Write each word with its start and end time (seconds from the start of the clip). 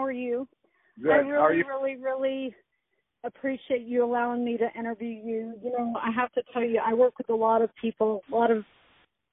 How 0.00 0.06
are 0.06 0.12
you? 0.12 0.48
Good. 1.02 1.10
I 1.10 1.16
are 1.18 1.50
really, 1.50 1.58
you? 1.58 1.64
really, 1.68 1.96
really 1.96 2.54
appreciate 3.22 3.82
you 3.82 4.02
allowing 4.02 4.42
me 4.42 4.56
to 4.56 4.66
interview 4.78 5.08
you. 5.08 5.52
You 5.62 5.72
know, 5.76 5.92
I 6.02 6.10
have 6.10 6.32
to 6.32 6.42
tell 6.54 6.64
you, 6.64 6.80
I 6.82 6.94
work 6.94 7.18
with 7.18 7.28
a 7.28 7.34
lot 7.34 7.60
of 7.60 7.68
people, 7.78 8.22
a 8.32 8.34
lot 8.34 8.50
of 8.50 8.64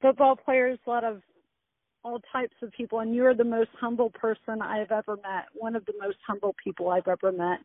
football 0.02 0.36
players, 0.36 0.78
a 0.86 0.90
lot 0.90 1.06
of 1.06 1.22
all 2.04 2.20
types 2.34 2.56
of 2.62 2.74
people, 2.74 3.00
and 3.00 3.16
you're 3.16 3.34
the 3.34 3.46
most 3.46 3.70
humble 3.80 4.10
person 4.10 4.62
I 4.62 4.80
have 4.80 4.92
ever 4.92 5.16
met. 5.16 5.46
One 5.54 5.74
of 5.74 5.86
the 5.86 5.94
most 6.02 6.18
humble 6.28 6.54
people 6.62 6.90
I've 6.90 7.08
ever 7.08 7.32
met. 7.32 7.60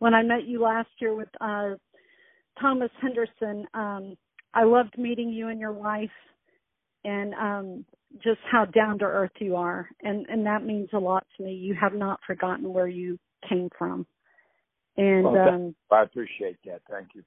When 0.00 0.12
I 0.12 0.24
met 0.24 0.44
you 0.44 0.60
last 0.62 0.90
year 0.98 1.14
with 1.14 1.28
uh 1.40 1.76
Thomas 2.60 2.90
Henderson, 3.00 3.68
um, 3.72 4.16
I 4.52 4.64
loved 4.64 4.98
meeting 4.98 5.28
you 5.28 5.46
and 5.46 5.60
your 5.60 5.72
wife 5.72 6.10
and 7.04 7.34
um 7.34 7.84
just 8.22 8.40
how 8.50 8.64
down 8.64 8.98
to 8.98 9.04
earth 9.04 9.32
you 9.38 9.56
are 9.56 9.88
and 10.02 10.26
and 10.26 10.44
that 10.46 10.64
means 10.64 10.88
a 10.92 10.98
lot 10.98 11.26
to 11.36 11.44
me. 11.44 11.52
You 11.54 11.74
have 11.80 11.94
not 11.94 12.20
forgotten 12.26 12.72
where 12.72 12.88
you 12.88 13.18
came 13.48 13.68
from. 13.78 14.06
And 14.96 15.24
Well, 15.24 15.48
um 15.48 15.74
I 15.90 16.02
appreciate 16.02 16.58
that. 16.64 16.82
Thank 16.90 17.08
you. 17.14 17.22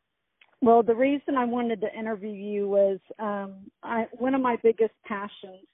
well, 0.61 0.83
the 0.83 0.95
reason 0.95 1.35
I 1.37 1.45
wanted 1.45 1.81
to 1.81 1.97
interview 1.97 2.31
you 2.31 2.67
was 2.67 2.99
um, 3.19 3.69
I, 3.83 4.07
one 4.13 4.33
of 4.33 4.41
my 4.41 4.57
biggest 4.63 4.93
passions 5.05 5.67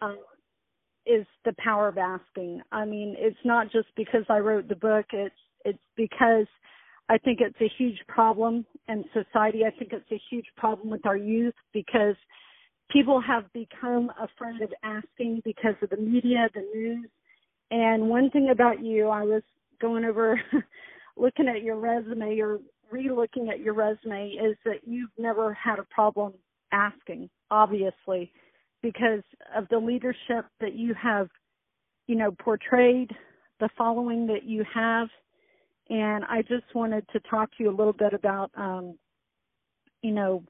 um, 0.00 0.18
is 1.06 1.26
the 1.44 1.54
power 1.58 1.88
of 1.88 1.98
asking. 1.98 2.62
I 2.72 2.84
mean, 2.84 3.16
it's 3.18 3.36
not 3.44 3.70
just 3.70 3.88
because 3.96 4.24
I 4.28 4.38
wrote 4.38 4.68
the 4.68 4.76
book; 4.76 5.06
it's 5.12 5.34
it's 5.64 5.78
because 5.96 6.46
I 7.08 7.18
think 7.18 7.40
it's 7.40 7.60
a 7.60 7.72
huge 7.76 7.98
problem 8.08 8.64
in 8.88 9.04
society. 9.12 9.64
I 9.66 9.76
think 9.78 9.92
it's 9.92 10.10
a 10.10 10.20
huge 10.30 10.46
problem 10.56 10.90
with 10.90 11.04
our 11.06 11.16
youth 11.16 11.54
because 11.72 12.16
people 12.90 13.20
have 13.20 13.44
become 13.52 14.10
afraid 14.20 14.62
of 14.62 14.72
asking 14.82 15.42
because 15.44 15.74
of 15.82 15.90
the 15.90 15.96
media, 15.96 16.48
the 16.54 16.60
news. 16.74 17.08
And 17.70 18.08
one 18.08 18.30
thing 18.30 18.50
about 18.50 18.82
you, 18.82 19.08
I 19.08 19.22
was 19.22 19.42
going 19.80 20.04
over 20.04 20.40
looking 21.16 21.48
at 21.48 21.62
your 21.62 21.76
resume 21.76 22.38
or 22.40 22.58
re-looking 22.90 23.48
at 23.48 23.60
your 23.60 23.74
resume 23.74 24.28
is 24.28 24.56
that 24.64 24.86
you've 24.86 25.10
never 25.18 25.52
had 25.54 25.78
a 25.78 25.84
problem 25.84 26.34
asking, 26.72 27.28
obviously, 27.50 28.32
because 28.82 29.22
of 29.56 29.66
the 29.70 29.78
leadership 29.78 30.46
that 30.60 30.74
you 30.74 30.94
have, 30.94 31.28
you 32.06 32.16
know, 32.16 32.30
portrayed, 32.38 33.10
the 33.60 33.68
following 33.76 34.26
that 34.26 34.44
you 34.44 34.64
have. 34.72 35.08
And 35.88 36.24
I 36.24 36.42
just 36.42 36.64
wanted 36.74 37.06
to 37.12 37.20
talk 37.20 37.50
to 37.56 37.64
you 37.64 37.70
a 37.70 37.76
little 37.76 37.92
bit 37.92 38.14
about, 38.14 38.50
um, 38.56 38.98
you 40.02 40.12
know, 40.12 40.42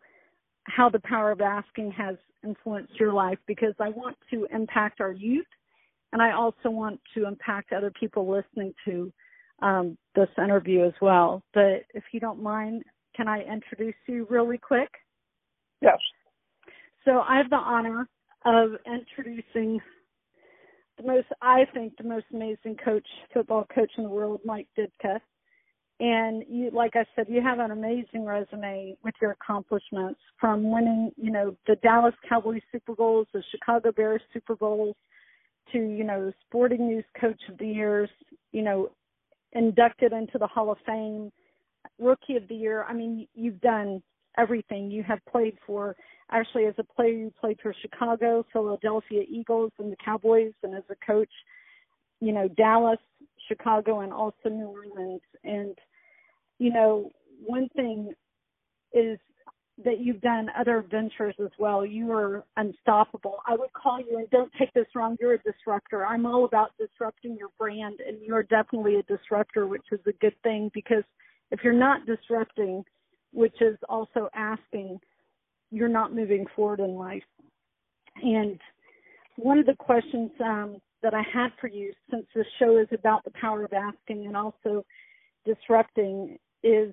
how 0.64 0.88
the 0.88 1.00
power 1.00 1.30
of 1.30 1.40
asking 1.40 1.92
has 1.92 2.16
influenced 2.42 2.98
your 2.98 3.12
life 3.12 3.38
because 3.46 3.74
I 3.80 3.90
want 3.90 4.16
to 4.30 4.46
impact 4.52 5.00
our 5.00 5.12
youth 5.12 5.46
and 6.12 6.22
I 6.22 6.32
also 6.32 6.70
want 6.70 7.00
to 7.14 7.26
impact 7.26 7.72
other 7.72 7.90
people 7.90 8.30
listening 8.30 8.72
to 8.84 9.12
um, 9.62 9.98
this 10.14 10.28
interview 10.38 10.84
as 10.84 10.92
well. 11.00 11.42
But 11.52 11.84
if 11.92 12.04
you 12.12 12.20
don't 12.20 12.42
mind, 12.42 12.84
can 13.16 13.28
I 13.28 13.42
introduce 13.42 13.94
you 14.06 14.26
really 14.30 14.58
quick? 14.58 14.90
Yes. 15.80 15.98
So 17.04 17.20
I 17.20 17.36
have 17.36 17.50
the 17.50 17.56
honor 17.56 18.08
of 18.44 18.72
introducing 18.86 19.80
the 20.98 21.04
most, 21.04 21.26
I 21.42 21.64
think, 21.74 21.96
the 21.96 22.04
most 22.04 22.26
amazing 22.32 22.76
coach, 22.84 23.06
football 23.32 23.66
coach 23.74 23.90
in 23.98 24.04
the 24.04 24.10
world, 24.10 24.40
Mike 24.44 24.68
Ditka. 24.78 25.18
And 26.00 26.42
you, 26.48 26.70
like 26.72 26.96
I 26.96 27.04
said, 27.14 27.26
you 27.28 27.40
have 27.40 27.60
an 27.60 27.70
amazing 27.70 28.24
resume 28.24 28.96
with 29.04 29.14
your 29.22 29.30
accomplishments 29.30 30.18
from 30.40 30.70
winning, 30.70 31.12
you 31.16 31.30
know, 31.30 31.56
the 31.68 31.76
Dallas 31.76 32.14
Cowboys 32.28 32.62
Super 32.72 32.94
Bowls, 32.94 33.28
the 33.32 33.44
Chicago 33.52 33.92
Bears 33.92 34.22
Super 34.32 34.56
Bowls, 34.56 34.96
to, 35.72 35.78
you 35.78 36.02
know, 36.02 36.32
Sporting 36.46 36.88
News 36.88 37.04
Coach 37.20 37.40
of 37.48 37.58
the 37.58 37.66
Years, 37.66 38.10
you 38.50 38.62
know, 38.62 38.90
inducted 39.52 40.12
into 40.12 40.36
the 40.36 40.48
Hall 40.48 40.72
of 40.72 40.78
Fame, 40.84 41.30
Rookie 42.00 42.36
of 42.36 42.48
the 42.48 42.56
Year. 42.56 42.84
I 42.84 42.92
mean, 42.92 43.28
you've 43.34 43.60
done 43.60 44.02
everything. 44.36 44.90
You 44.90 45.04
have 45.04 45.20
played 45.30 45.56
for, 45.64 45.94
actually, 46.30 46.66
as 46.66 46.74
a 46.78 46.84
player, 46.84 47.12
you 47.12 47.32
played 47.40 47.58
for 47.62 47.72
Chicago, 47.80 48.44
Philadelphia 48.52 49.22
Eagles, 49.28 49.70
and 49.78 49.92
the 49.92 49.96
Cowboys, 50.04 50.52
and 50.64 50.74
as 50.74 50.82
a 50.90 50.96
coach, 51.06 51.30
you 52.20 52.32
know, 52.32 52.48
Dallas, 52.48 52.98
Chicago, 53.48 54.00
and 54.00 54.12
also 54.12 54.48
New 54.48 54.66
Orleans. 54.66 55.20
And, 55.42 55.76
you 56.58 56.72
know, 56.72 57.10
one 57.44 57.68
thing 57.76 58.12
is 58.92 59.18
that 59.84 59.98
you've 60.00 60.20
done 60.20 60.48
other 60.56 60.84
ventures 60.88 61.34
as 61.42 61.50
well. 61.58 61.84
You 61.84 62.12
are 62.12 62.44
unstoppable. 62.56 63.38
I 63.46 63.56
would 63.56 63.72
call 63.72 63.98
you, 63.98 64.18
and 64.18 64.30
don't 64.30 64.52
take 64.58 64.72
this 64.72 64.86
wrong, 64.94 65.16
you're 65.20 65.34
a 65.34 65.42
disruptor. 65.42 66.06
I'm 66.06 66.26
all 66.26 66.44
about 66.44 66.70
disrupting 66.78 67.36
your 67.36 67.48
brand, 67.58 67.98
and 68.06 68.18
you're 68.22 68.44
definitely 68.44 68.96
a 68.96 69.02
disruptor, 69.02 69.66
which 69.66 69.86
is 69.90 70.00
a 70.06 70.12
good 70.20 70.34
thing 70.44 70.70
because 70.72 71.02
if 71.50 71.60
you're 71.64 71.72
not 71.72 72.06
disrupting, 72.06 72.84
which 73.32 73.60
is 73.60 73.76
also 73.88 74.28
asking, 74.34 75.00
you're 75.70 75.88
not 75.88 76.14
moving 76.14 76.46
forward 76.54 76.78
in 76.78 76.94
life. 76.94 77.24
And 78.22 78.60
one 79.36 79.58
of 79.58 79.66
the 79.66 79.74
questions 79.74 80.30
um, 80.40 80.80
that 81.04 81.14
I 81.14 81.22
had 81.32 81.50
for 81.60 81.68
you, 81.68 81.92
since 82.10 82.26
this 82.34 82.46
show 82.58 82.78
is 82.78 82.88
about 82.90 83.22
the 83.24 83.30
power 83.40 83.62
of 83.64 83.72
asking 83.72 84.26
and 84.26 84.36
also 84.36 84.84
disrupting, 85.44 86.38
is 86.64 86.92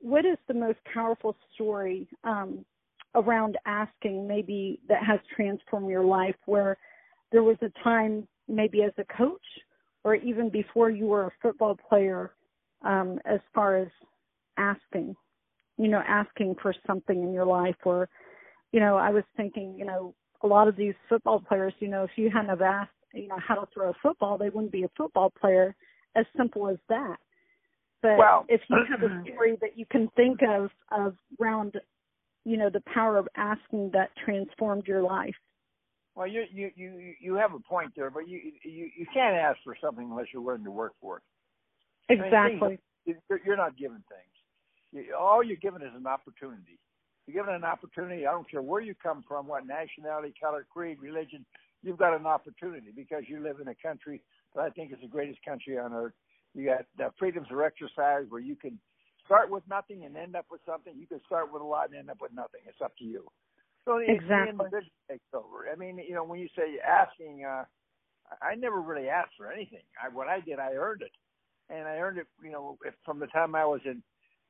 what 0.00 0.24
is 0.24 0.38
the 0.46 0.54
most 0.54 0.78
powerful 0.94 1.36
story 1.52 2.08
um, 2.24 2.64
around 3.16 3.58
asking 3.66 4.26
maybe 4.26 4.80
that 4.88 5.02
has 5.04 5.18
transformed 5.34 5.90
your 5.90 6.04
life 6.04 6.36
where 6.46 6.78
there 7.32 7.42
was 7.42 7.56
a 7.62 7.84
time 7.84 8.26
maybe 8.48 8.82
as 8.82 8.92
a 8.98 9.16
coach 9.16 9.44
or 10.04 10.14
even 10.14 10.48
before 10.48 10.88
you 10.88 11.06
were 11.06 11.26
a 11.26 11.32
football 11.42 11.76
player 11.88 12.32
um, 12.84 13.18
as 13.24 13.40
far 13.54 13.76
as 13.76 13.88
asking 14.58 15.14
you 15.78 15.88
know 15.88 16.02
asking 16.06 16.54
for 16.60 16.74
something 16.86 17.22
in 17.22 17.32
your 17.32 17.46
life 17.46 17.76
or 17.84 18.08
you 18.70 18.80
know 18.80 18.96
i 18.96 19.10
was 19.10 19.24
thinking 19.36 19.74
you 19.78 19.84
know 19.84 20.14
a 20.42 20.46
lot 20.46 20.68
of 20.68 20.76
these 20.76 20.94
football 21.08 21.40
players 21.40 21.72
you 21.80 21.88
know 21.88 22.04
if 22.04 22.10
you 22.16 22.30
hadn't 22.30 22.50
have 22.50 22.62
asked 22.62 22.90
you 23.14 23.28
know 23.28 23.38
how 23.38 23.54
to 23.54 23.66
throw 23.72 23.90
a 23.90 23.94
football 24.02 24.38
they 24.38 24.48
wouldn't 24.48 24.72
be 24.72 24.84
a 24.84 24.90
football 24.96 25.30
player 25.40 25.74
as 26.16 26.26
simple 26.36 26.68
as 26.68 26.76
that 26.88 27.16
but 28.02 28.16
Well- 28.18 28.44
if 28.48 28.60
you 28.68 28.78
have 28.88 29.02
a 29.02 29.22
story 29.32 29.56
that 29.60 29.76
you 29.76 29.86
can 29.90 30.08
think 30.16 30.40
of 30.42 30.70
of 30.90 31.16
around 31.40 31.80
you 32.44 32.56
know 32.56 32.70
the 32.70 32.82
power 32.92 33.16
of 33.18 33.28
asking 33.36 33.90
that 33.92 34.10
transformed 34.24 34.86
your 34.86 35.02
life 35.02 35.34
Well, 36.14 36.26
you 36.26 36.44
you 36.50 36.70
you 36.76 37.14
you 37.20 37.34
have 37.34 37.54
a 37.54 37.60
point 37.60 37.92
there, 37.96 38.10
but 38.10 38.28
you 38.28 38.38
you 38.64 38.90
you 38.96 39.06
can't 39.14 39.36
ask 39.36 39.58
for 39.64 39.76
something 39.80 40.10
unless 40.10 40.26
you're 40.32 40.42
willing 40.42 40.64
to 40.64 40.70
work 40.70 40.92
for 41.00 41.18
it. 41.18 41.22
I 42.10 42.14
mean, 42.16 42.24
exactly 42.24 42.78
You're, 43.06 43.40
you're 43.44 43.56
not 43.56 43.76
given 43.78 44.02
things. 44.08 44.34
You, 44.92 45.14
all 45.16 45.42
you're 45.42 45.56
given 45.56 45.82
is 45.82 45.94
an 45.96 46.06
opportunity. 46.06 46.78
You're 47.26 47.42
given 47.42 47.54
an 47.54 47.64
opportunity. 47.64 48.26
I 48.26 48.32
don't 48.32 48.50
care 48.50 48.62
where 48.62 48.80
you 48.80 48.94
come 49.00 49.24
from, 49.26 49.46
what 49.46 49.66
nationality, 49.66 50.34
color, 50.40 50.66
creed, 50.72 50.98
religion. 51.00 51.46
You've 51.82 51.98
got 51.98 52.16
an 52.16 52.26
opportunity 52.26 52.92
because 52.94 53.24
you 53.28 53.42
live 53.42 53.60
in 53.60 53.68
a 53.68 53.74
country 53.74 54.22
that 54.54 54.62
I 54.62 54.70
think 54.70 54.92
is 54.92 54.98
the 55.02 55.08
greatest 55.08 55.40
country 55.44 55.78
on 55.78 55.92
earth. 55.92 56.14
You 56.54 56.66
got 56.66 56.86
the 56.98 57.10
freedoms 57.18 57.48
of 57.50 57.60
exercise 57.60 58.26
where 58.28 58.40
you 58.40 58.56
can 58.56 58.78
start 59.24 59.50
with 59.50 59.62
nothing 59.68 60.04
and 60.04 60.16
end 60.16 60.36
up 60.36 60.46
with 60.50 60.60
something. 60.66 60.94
You 60.96 61.06
can 61.06 61.20
start 61.26 61.52
with 61.52 61.62
a 61.62 61.64
lot 61.64 61.90
and 61.90 61.98
end 61.98 62.10
up 62.10 62.18
with 62.20 62.32
nothing. 62.34 62.60
It's 62.66 62.80
up 62.82 62.96
to 62.98 63.04
you. 63.04 63.26
So 63.84 63.98
Exactly. 64.06 64.34
the 64.34 64.48
individual 64.48 64.92
takes 65.10 65.24
over. 65.34 65.68
I 65.72 65.76
mean, 65.76 65.98
you 65.98 66.14
know, 66.14 66.24
when 66.24 66.40
you 66.40 66.48
say 66.56 66.78
asking, 66.86 67.44
uh, 67.44 67.64
I 68.42 68.52
I 68.52 68.54
never 68.56 68.80
really 68.80 69.08
asked 69.08 69.34
for 69.36 69.50
anything. 69.52 69.82
I, 70.02 70.08
what 70.08 70.28
I 70.28 70.40
did, 70.40 70.58
I 70.58 70.72
earned 70.74 71.02
it, 71.02 71.12
and 71.70 71.88
I 71.88 71.98
earned 71.98 72.18
it. 72.18 72.26
You 72.42 72.52
know, 72.52 72.78
if, 72.86 72.94
from 73.04 73.18
the 73.20 73.26
time 73.28 73.54
I 73.54 73.64
was 73.66 73.80
in 73.84 74.02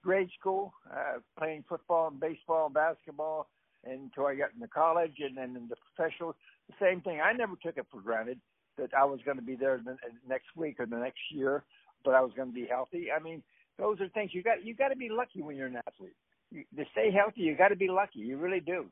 grade 0.03 0.31
school, 0.39 0.73
uh, 0.91 1.19
playing 1.39 1.65
football 1.69 2.09
and 2.09 2.21
baseball 2.21 2.67
and 2.67 2.75
basketball, 2.75 3.49
until 3.85 4.27
I 4.27 4.35
got 4.35 4.55
into 4.55 4.69
college 4.69 5.17
and 5.21 5.37
then 5.37 5.57
into 5.57 5.75
professional. 5.95 6.37
The 6.69 6.75
same 6.81 7.01
thing. 7.01 7.21
I 7.21 7.33
never 7.33 7.55
took 7.63 7.77
it 7.77 7.87
for 7.91 8.01
granted 8.01 8.41
that 8.79 8.91
I 8.97 9.05
was 9.05 9.21
going 9.25 9.37
to 9.37 9.43
be 9.43 9.57
there 9.57 9.81
the, 9.85 9.97
next 10.29 10.47
week 10.57 10.77
or 10.79 10.87
the 10.87 10.97
next 10.97 11.21
year, 11.31 11.65
but 12.05 12.15
I 12.15 12.21
was 12.21 12.33
going 12.37 12.49
to 12.49 12.55
be 12.55 12.67
healthy. 12.69 13.09
I 13.15 13.23
mean, 13.23 13.43
those 13.79 14.01
are 14.01 14.09
things 14.09 14.31
you 14.33 14.43
got. 14.43 14.65
You 14.65 14.75
got 14.75 14.89
to 14.89 14.97
be 14.97 15.09
lucky 15.09 15.43
when 15.43 15.57
you're 15.57 15.67
an 15.67 15.81
athlete. 15.87 16.17
You, 16.51 16.65
to 16.77 16.85
stay 16.93 17.11
healthy, 17.11 17.43
you 17.43 17.57
got 17.57 17.69
to 17.69 17.77
be 17.77 17.89
lucky. 17.89 18.21
You 18.21 18.37
really 18.37 18.61
do. 18.61 18.87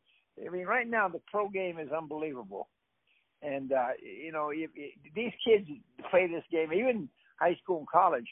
I 0.45 0.51
mean, 0.51 0.67
right 0.67 0.89
now 0.89 1.09
the 1.09 1.21
pro 1.31 1.49
game 1.49 1.79
is 1.79 1.91
unbelievable, 1.93 2.69
and 3.43 3.73
uh, 3.73 3.89
you 4.03 4.33
know 4.33 4.51
if, 4.51 4.71
if 4.75 4.95
these 5.15 5.33
kids 5.45 5.69
play 6.11 6.27
this 6.29 6.45
game, 6.51 6.73
even 6.73 7.09
high 7.39 7.57
school 7.63 7.79
and 7.79 7.89
college. 7.89 8.27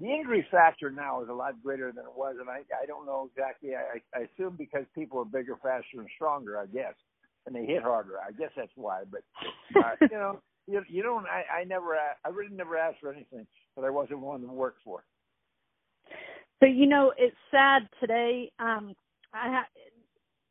The 0.00 0.06
injury 0.06 0.46
factor 0.50 0.90
now 0.90 1.22
is 1.22 1.28
a 1.28 1.34
lot 1.34 1.62
greater 1.62 1.92
than 1.92 2.04
it 2.04 2.16
was, 2.16 2.36
and 2.40 2.48
I 2.50 2.62
I 2.82 2.86
don't 2.86 3.06
know 3.06 3.30
exactly. 3.30 3.70
I, 3.76 4.00
I 4.18 4.22
assume 4.22 4.56
because 4.58 4.84
people 4.94 5.18
are 5.20 5.24
bigger, 5.26 5.56
faster, 5.62 6.00
and 6.00 6.08
stronger. 6.16 6.58
I 6.58 6.66
guess, 6.66 6.94
and 7.46 7.54
they 7.56 7.66
hit 7.66 7.82
harder. 7.82 8.14
I 8.20 8.32
guess 8.32 8.50
that's 8.56 8.72
why. 8.76 9.04
But 9.10 9.22
uh, 9.82 9.96
you 10.10 10.16
know, 10.16 10.40
you, 10.68 10.82
you 10.88 11.02
don't. 11.02 11.26
I 11.26 11.60
I 11.60 11.64
never. 11.64 11.96
I 11.96 12.28
really 12.30 12.54
never 12.54 12.76
asked 12.78 13.00
for 13.00 13.12
anything 13.12 13.46
that 13.76 13.84
I 13.84 13.90
wasn't 13.90 14.20
willing 14.20 14.42
to 14.42 14.48
work 14.48 14.76
for. 14.84 15.04
So 16.60 16.66
you 16.66 16.86
know, 16.86 17.12
it's 17.18 17.36
sad 17.50 17.88
today. 18.00 18.52
Um, 18.60 18.94
I 19.34 19.48
ha- 19.48 19.68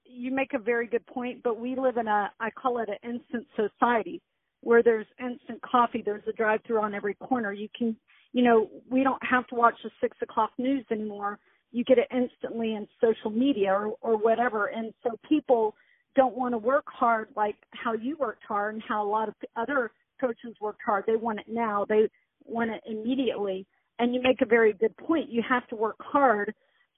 you 0.06 0.32
make 0.32 0.54
a 0.54 0.60
very 0.60 0.88
good 0.88 1.06
point, 1.08 1.44
but 1.44 1.60
we 1.60 1.76
live 1.76 1.98
in 1.98 2.08
a 2.08 2.32
I 2.40 2.52
call 2.52 2.80
it 2.80 2.90
an 2.90 3.10
instant 3.10 3.48
society. 3.56 4.22
where 4.62 4.84
there's 4.84 5.08
instant 5.20 5.62
coffee, 5.62 6.02
there's 6.06 6.24
a 6.28 6.34
drive 6.34 6.62
through 6.66 6.82
on 6.82 6.94
every 6.94 7.16
corner. 7.16 7.54
You 7.54 7.70
can, 7.78 7.96
you 8.34 8.44
know, 8.44 8.70
we 8.90 9.04
don't 9.04 9.24
have 9.24 9.48
to 9.48 9.56
watch 9.56 9.76
the 9.84 9.92
six 10.00 10.18
o'clock 10.22 10.52
news 10.58 10.86
anymore. 10.92 11.40
You 11.72 11.84
get 11.84 11.98
it 11.98 12.08
instantly 12.12 12.76
in 12.76 12.88
social 13.00 13.32
media 13.32 13.72
or, 13.72 13.94
or 14.02 14.18
whatever. 14.18 14.68
And 14.68 14.94
so 15.04 15.20
people 15.28 15.76
don't 16.16 16.36
want 16.36 16.54
to 16.54 16.58
work 16.58 16.86
hard 16.88 17.30
like 17.36 17.56
how 17.72 17.94
you 17.94 18.18
worked 18.18 18.44
hard 18.48 18.76
and 18.76 18.84
how 18.88 19.06
a 19.06 19.10
lot 19.10 19.30
of 19.30 19.36
other 19.56 19.92
coaches 20.20 20.56
worked 20.62 20.82
hard. 20.86 21.06
They 21.08 21.16
want 21.16 21.40
it 21.40 21.46
now. 21.48 21.86
They 21.88 22.10
want 22.46 22.72
it 22.72 22.82
immediately. 22.86 23.66
And 24.00 24.14
you 24.14 24.22
make 24.22 24.42
a 24.42 24.46
very 24.46 24.74
good 24.74 24.96
point. 24.98 25.30
You 25.30 25.44
have 25.48 25.68
to 25.68 25.76
work 25.76 25.98
hard 26.00 26.54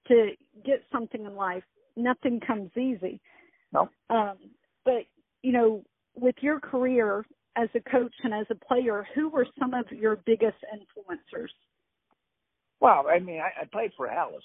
to 0.07 0.31
get 0.65 0.83
something 0.91 1.25
in 1.25 1.35
life. 1.35 1.63
Nothing 1.95 2.39
comes 2.39 2.71
easy. 2.75 3.21
No. 3.71 3.89
Um, 4.09 4.37
but 4.85 5.03
you 5.41 5.51
know, 5.51 5.83
with 6.15 6.35
your 6.41 6.59
career 6.59 7.25
as 7.55 7.69
a 7.75 7.79
coach 7.89 8.13
and 8.23 8.33
as 8.33 8.45
a 8.49 8.55
player, 8.55 9.05
who 9.13 9.29
were 9.29 9.47
some 9.59 9.73
of 9.73 9.91
your 9.91 10.17
biggest 10.25 10.57
influencers? 10.73 11.49
Well, 12.79 13.05
I 13.09 13.19
mean, 13.19 13.39
I, 13.39 13.61
I 13.61 13.65
played 13.71 13.91
for 13.95 14.07
Halas. 14.07 14.41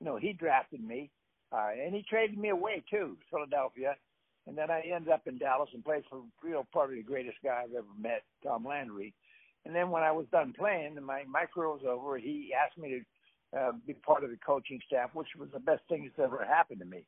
You 0.00 0.06
know, 0.06 0.16
he 0.16 0.32
drafted 0.32 0.82
me, 0.82 1.10
uh, 1.52 1.70
and 1.82 1.94
he 1.94 2.02
traded 2.08 2.38
me 2.38 2.50
away 2.50 2.82
too, 2.90 3.16
Philadelphia. 3.30 3.96
And 4.46 4.56
then 4.56 4.70
I 4.70 4.80
ended 4.80 5.12
up 5.12 5.26
in 5.26 5.38
Dallas 5.38 5.68
and 5.74 5.84
played 5.84 6.02
for 6.08 6.22
you 6.42 6.50
know 6.50 6.66
probably 6.72 6.96
the 6.96 7.02
greatest 7.02 7.36
guy 7.44 7.62
I've 7.64 7.74
ever 7.74 7.86
met, 8.00 8.22
Tom 8.42 8.64
Landry. 8.66 9.14
And 9.64 9.74
then 9.74 9.90
when 9.90 10.02
I 10.02 10.10
was 10.10 10.26
done 10.32 10.54
playing, 10.58 10.96
and 10.96 11.06
my 11.06 11.24
my 11.28 11.44
career 11.52 11.68
was 11.68 11.82
over, 11.86 12.18
he 12.18 12.52
asked 12.54 12.78
me 12.78 13.02
to 13.52 13.58
uh, 13.58 13.72
be 13.86 13.94
part 13.94 14.24
of 14.24 14.30
the 14.30 14.38
coaching 14.44 14.80
staff, 14.86 15.10
which 15.12 15.28
was 15.38 15.48
the 15.52 15.60
best 15.60 15.82
thing 15.88 16.04
that's 16.04 16.26
ever 16.26 16.44
happened 16.44 16.80
to 16.80 16.86
me. 16.86 17.04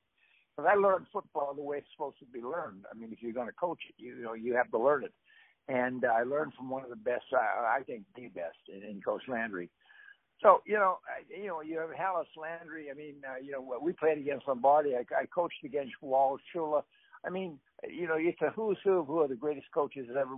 Because 0.57 0.71
I 0.71 0.77
learned 0.77 1.07
football 1.13 1.55
the 1.55 1.63
way 1.63 1.79
it's 1.79 1.87
supposed 1.93 2.19
to 2.19 2.27
be 2.27 2.41
learned. 2.41 2.85
I 2.91 2.99
mean, 2.99 3.13
if 3.13 3.23
you're 3.23 3.33
going 3.33 3.49
to 3.49 3.55
coach 3.55 3.79
it, 3.89 3.95
you, 3.97 4.17
you 4.17 4.23
know 4.23 4.35
you 4.35 4.55
have 4.55 4.71
to 4.71 4.79
learn 4.79 5.05
it. 5.05 5.13
And 5.69 6.05
I 6.05 6.25
learned 6.25 6.55
from 6.55 6.69
one 6.69 6.83
of 6.83 6.91
the 6.91 6.97
best, 6.97 7.25
uh, 7.33 7.39
I 7.39 7.81
think 7.87 8.03
the 8.17 8.29
best, 8.29 8.59
in, 8.69 8.83
in 8.83 9.01
Coach 9.01 9.23
Landry. 9.29 9.71
So 10.43 10.61
you 10.67 10.75
know, 10.75 10.99
I, 11.07 11.41
you 11.41 11.47
know, 11.47 11.61
you 11.63 11.79
have 11.79 11.91
Halas 11.91 12.27
Landry. 12.37 12.91
I 12.91 12.95
mean, 12.95 13.15
uh, 13.25 13.39
you 13.41 13.53
know, 13.53 13.79
we 13.81 13.93
played 13.93 14.19
against 14.19 14.49
Lombardi. 14.49 14.95
I, 14.97 15.05
I 15.17 15.27
coached 15.27 15.65
against 15.65 15.93
Walsh, 16.03 16.41
Shula. 16.55 16.83
I 17.25 17.31
mean, 17.31 17.59
you 17.89 18.09
know, 18.09 18.17
it's 18.19 18.41
a 18.43 18.51
who's 18.51 18.79
who 18.83 18.99
of 18.99 19.07
who 19.07 19.21
are 19.21 19.29
the 19.29 19.37
greatest 19.37 19.67
coaches 19.73 20.09
that 20.09 20.19
ever 20.19 20.35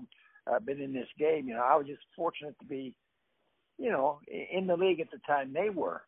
uh, 0.46 0.58
been 0.61 0.81
in 0.81 0.93
this 0.93 1.08
game. 1.19 1.49
You 1.49 1.55
know, 1.55 1.62
I 1.62 1.76
was 1.76 1.87
just 1.87 2.02
fortunate 2.14 2.55
to 2.61 2.66
be, 2.66 2.94
you 3.78 3.90
know, 3.90 4.20
in 4.28 4.66
the 4.66 4.76
league 4.76 5.00
at 5.00 5.11
the 5.11 5.19
time 5.26 5.52
they 5.55 5.70
were, 5.70 6.02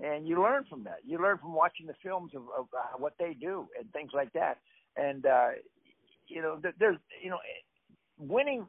and 0.00 0.26
you 0.26 0.42
learn 0.42 0.64
from 0.68 0.84
that. 0.84 0.98
You 1.04 1.18
learn 1.20 1.38
from 1.38 1.54
watching 1.54 1.86
the 1.86 1.94
films 2.02 2.32
of, 2.34 2.42
of 2.56 2.66
uh, 2.76 2.98
what 2.98 3.14
they 3.18 3.34
do 3.34 3.66
and 3.78 3.90
things 3.92 4.10
like 4.14 4.32
that. 4.32 4.58
And 4.96 5.26
uh, 5.26 5.48
you 6.28 6.42
know, 6.42 6.60
there's, 6.78 6.98
you 7.22 7.30
know, 7.30 7.38
winning. 8.18 8.66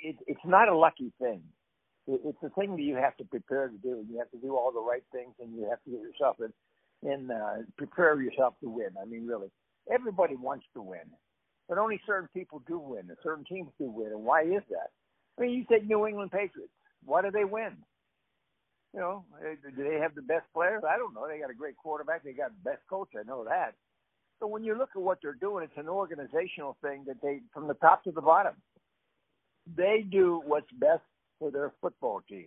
It, 0.00 0.16
it's 0.26 0.40
not 0.44 0.68
a 0.68 0.76
lucky 0.76 1.12
thing. 1.20 1.42
It, 2.06 2.20
it's 2.24 2.42
a 2.42 2.50
thing 2.50 2.76
that 2.76 2.82
you 2.82 2.96
have 2.96 3.16
to 3.18 3.24
prepare 3.24 3.68
to 3.68 3.76
do. 3.78 4.04
You 4.10 4.18
have 4.18 4.30
to 4.30 4.38
do 4.38 4.56
all 4.56 4.72
the 4.72 4.80
right 4.80 5.02
things, 5.12 5.34
and 5.40 5.54
you 5.56 5.68
have 5.68 5.82
to 5.84 5.90
get 5.90 6.00
yourself 6.00 6.36
in, 6.40 7.10
and 7.10 7.30
uh, 7.30 7.64
prepare 7.76 8.20
yourself 8.20 8.54
to 8.62 8.68
win. 8.68 8.90
I 9.00 9.04
mean, 9.04 9.26
really 9.26 9.50
everybody 9.90 10.36
wants 10.36 10.66
to 10.74 10.82
win, 10.82 11.10
but 11.68 11.78
only 11.78 12.00
certain 12.06 12.28
people 12.34 12.62
do 12.66 12.78
win, 12.78 13.06
and 13.08 13.16
certain 13.22 13.44
teams 13.44 13.70
do 13.78 13.90
win. 13.90 14.08
And 14.08 14.24
why 14.24 14.42
is 14.42 14.62
that? 14.70 14.90
I 15.38 15.42
mean, 15.42 15.50
you 15.52 15.64
said 15.68 15.88
New 15.88 16.06
England 16.06 16.30
Patriots. 16.30 16.72
Why 17.04 17.22
do 17.22 17.30
they 17.30 17.44
win? 17.44 17.76
You 18.94 19.00
know, 19.00 19.24
eh, 19.44 19.54
do 19.76 19.84
they 19.84 19.98
have 20.00 20.14
the 20.14 20.22
best 20.22 20.46
players? 20.54 20.82
I 20.88 20.96
don't 20.96 21.14
know. 21.14 21.28
They 21.28 21.38
got 21.38 21.50
a 21.50 21.54
great 21.54 21.76
quarterback. 21.76 22.24
They 22.24 22.32
got 22.32 22.50
the 22.50 22.70
best 22.70 22.82
coach. 22.88 23.10
I 23.18 23.22
know 23.26 23.44
that. 23.44 23.74
So 24.40 24.46
when 24.46 24.64
you 24.64 24.76
look 24.76 24.90
at 24.94 25.02
what 25.02 25.18
they're 25.22 25.34
doing, 25.34 25.64
it's 25.64 25.76
an 25.76 25.88
organizational 25.88 26.76
thing 26.80 27.04
that 27.06 27.20
they, 27.22 27.40
from 27.52 27.68
the 27.68 27.74
top 27.74 28.04
to 28.04 28.12
the 28.12 28.20
bottom, 28.22 28.54
they 29.76 30.04
do 30.10 30.42
what's 30.46 30.70
best 30.72 31.02
for 31.38 31.50
their 31.50 31.72
football 31.80 32.20
team, 32.28 32.46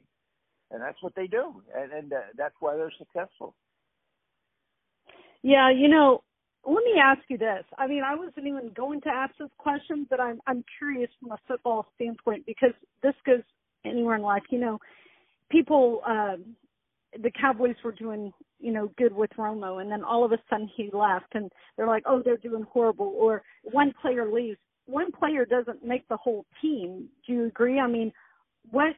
and 0.71 0.81
that's 0.81 1.01
what 1.01 1.13
they 1.15 1.27
do, 1.27 1.61
and, 1.75 1.91
and 1.91 2.13
uh, 2.13 2.17
that's 2.37 2.55
why 2.59 2.75
they're 2.75 2.93
successful. 2.97 3.53
Yeah, 5.43 5.69
you 5.69 5.87
know, 5.87 6.23
let 6.65 6.83
me 6.83 6.99
ask 7.01 7.21
you 7.29 7.37
this. 7.37 7.63
I 7.77 7.87
mean, 7.87 8.03
I 8.03 8.15
wasn't 8.15 8.47
even 8.47 8.71
going 8.75 9.01
to 9.01 9.09
ask 9.09 9.33
this 9.39 9.49
question, 9.57 10.05
but 10.09 10.19
I'm 10.19 10.39
I'm 10.45 10.63
curious 10.77 11.09
from 11.19 11.31
a 11.31 11.39
football 11.47 11.87
standpoint 11.95 12.45
because 12.45 12.73
this 13.01 13.15
goes 13.25 13.41
anywhere 13.85 14.15
in 14.15 14.21
life. 14.21 14.43
You 14.49 14.59
know, 14.59 14.79
people, 15.51 16.01
uh, 16.07 16.37
the 17.21 17.31
Cowboys 17.31 17.75
were 17.83 17.91
doing 17.91 18.31
you 18.59 18.71
know 18.71 18.91
good 18.97 19.13
with 19.13 19.31
Romo, 19.37 19.81
and 19.81 19.91
then 19.91 20.03
all 20.03 20.23
of 20.23 20.31
a 20.31 20.37
sudden 20.49 20.69
he 20.75 20.89
left, 20.93 21.33
and 21.33 21.51
they're 21.75 21.87
like, 21.87 22.03
oh, 22.05 22.21
they're 22.23 22.37
doing 22.37 22.65
horrible, 22.71 23.13
or 23.17 23.43
one 23.63 23.93
player 24.01 24.31
leaves. 24.31 24.57
One 24.85 25.11
player 25.11 25.45
doesn't 25.45 25.85
make 25.85 26.07
the 26.07 26.17
whole 26.17 26.45
team. 26.61 27.07
Do 27.25 27.33
you 27.33 27.45
agree? 27.45 27.79
I 27.79 27.87
mean, 27.87 28.11
what 28.71 28.95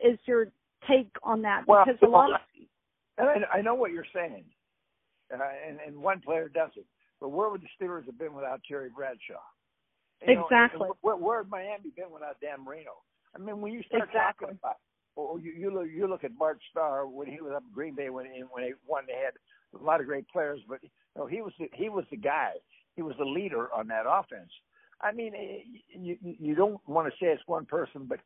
is 0.00 0.18
your 0.26 0.46
take 0.88 1.10
on 1.22 1.42
that? 1.42 1.64
Well, 1.66 1.84
because 1.84 2.00
a 2.02 2.10
lot 2.10 2.30
of 2.32 2.40
I 3.52 3.60
know 3.60 3.74
what 3.74 3.92
you're 3.92 4.06
saying 4.14 4.44
uh, 5.32 5.38
and 5.66 5.78
and 5.86 5.96
one 5.96 6.20
player 6.20 6.48
does 6.48 6.70
it. 6.76 6.86
But 7.20 7.28
where 7.28 7.48
would 7.48 7.62
the 7.62 7.68
Steelers 7.80 8.06
have 8.06 8.18
been 8.18 8.34
without 8.34 8.60
Terry 8.68 8.90
Bradshaw? 8.94 9.40
You 10.26 10.42
exactly. 10.42 10.88
Know, 10.88 10.96
where, 11.00 11.16
where 11.16 11.38
would 11.42 11.50
Miami 11.50 11.90
been 11.96 12.10
without 12.12 12.40
Dan 12.40 12.64
Marino? 12.64 13.02
I 13.34 13.38
mean, 13.38 13.60
when 13.60 13.72
you 13.72 13.82
start 13.88 14.04
exactly. 14.04 14.46
talking 14.46 14.58
about, 14.62 14.76
or 15.16 15.38
you 15.38 15.52
you 15.52 15.70
look 15.72 15.86
you 15.94 16.06
look 16.06 16.24
at 16.24 16.38
Bart 16.38 16.58
Starr 16.70 17.06
when 17.06 17.28
he 17.28 17.40
was 17.40 17.52
up 17.54 17.62
in 17.66 17.72
Green 17.72 17.94
Bay 17.94 18.10
when 18.10 18.26
when 18.50 18.64
they 18.64 18.72
won, 18.86 19.04
they 19.06 19.14
had 19.14 19.34
a 19.80 19.84
lot 19.84 20.00
of 20.00 20.06
great 20.06 20.28
players, 20.28 20.60
but 20.68 20.82
you 20.82 20.88
know, 21.16 21.26
he 21.26 21.40
was 21.40 21.52
the, 21.58 21.68
he 21.74 21.88
was 21.88 22.04
the 22.10 22.16
guy. 22.16 22.52
He 22.96 23.02
was 23.02 23.14
the 23.18 23.24
leader 23.24 23.72
on 23.72 23.88
that 23.88 24.04
offense. 24.08 24.50
I 25.00 25.12
mean, 25.12 25.34
eh, 25.34 25.58
you 25.98 26.16
you 26.20 26.54
don't 26.54 26.80
want 26.88 27.08
to 27.08 27.12
say 27.12 27.30
it's 27.30 27.42
one 27.46 27.66
person, 27.66 28.08
but 28.08 28.20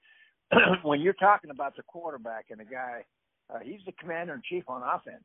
when 0.82 1.00
you're 1.00 1.14
talking 1.14 1.50
about 1.50 1.76
the 1.76 1.82
quarterback 1.82 2.46
and 2.50 2.60
the 2.60 2.64
guy, 2.64 3.04
uh, 3.52 3.58
he's 3.62 3.80
the 3.86 3.92
commander 3.92 4.34
in 4.34 4.42
chief 4.48 4.64
on 4.68 4.82
offense. 4.82 5.24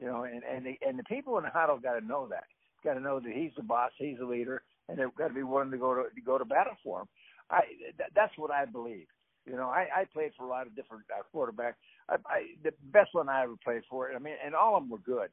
You 0.00 0.06
know, 0.06 0.24
and 0.24 0.42
and 0.44 0.66
the, 0.66 0.78
and 0.86 0.98
the 0.98 1.04
people 1.04 1.38
in 1.38 1.44
the 1.44 1.50
huddle 1.50 1.78
got 1.78 1.98
to 1.98 2.06
know 2.06 2.26
that. 2.28 2.44
Got 2.82 2.94
to 2.94 3.00
know 3.00 3.20
that 3.20 3.32
he's 3.32 3.52
the 3.56 3.62
boss, 3.62 3.92
he's 3.96 4.18
the 4.18 4.26
leader, 4.26 4.62
and 4.88 4.98
they've 4.98 5.14
got 5.16 5.28
to 5.28 5.34
be 5.34 5.42
willing 5.42 5.70
to 5.70 5.78
go 5.78 5.94
to, 5.94 6.02
to 6.14 6.20
go 6.20 6.36
to 6.36 6.44
battle 6.44 6.74
for 6.82 7.00
him. 7.02 7.06
I 7.50 7.60
th- 7.96 8.10
that's 8.14 8.36
what 8.36 8.50
I 8.50 8.64
believe. 8.66 9.06
You 9.46 9.56
know, 9.56 9.68
I, 9.68 9.86
I 9.94 10.04
played 10.12 10.32
for 10.36 10.44
a 10.44 10.48
lot 10.48 10.66
of 10.66 10.74
different 10.74 11.04
uh, 11.12 11.22
quarterbacks. 11.34 11.74
I, 12.08 12.14
I, 12.26 12.40
the 12.62 12.72
best 12.92 13.10
one 13.12 13.28
I 13.28 13.42
ever 13.44 13.54
played 13.62 13.82
for, 13.90 14.10
I 14.14 14.18
mean, 14.18 14.34
and 14.44 14.54
all 14.54 14.76
of 14.76 14.82
them 14.82 14.90
were 14.90 14.98
good. 14.98 15.28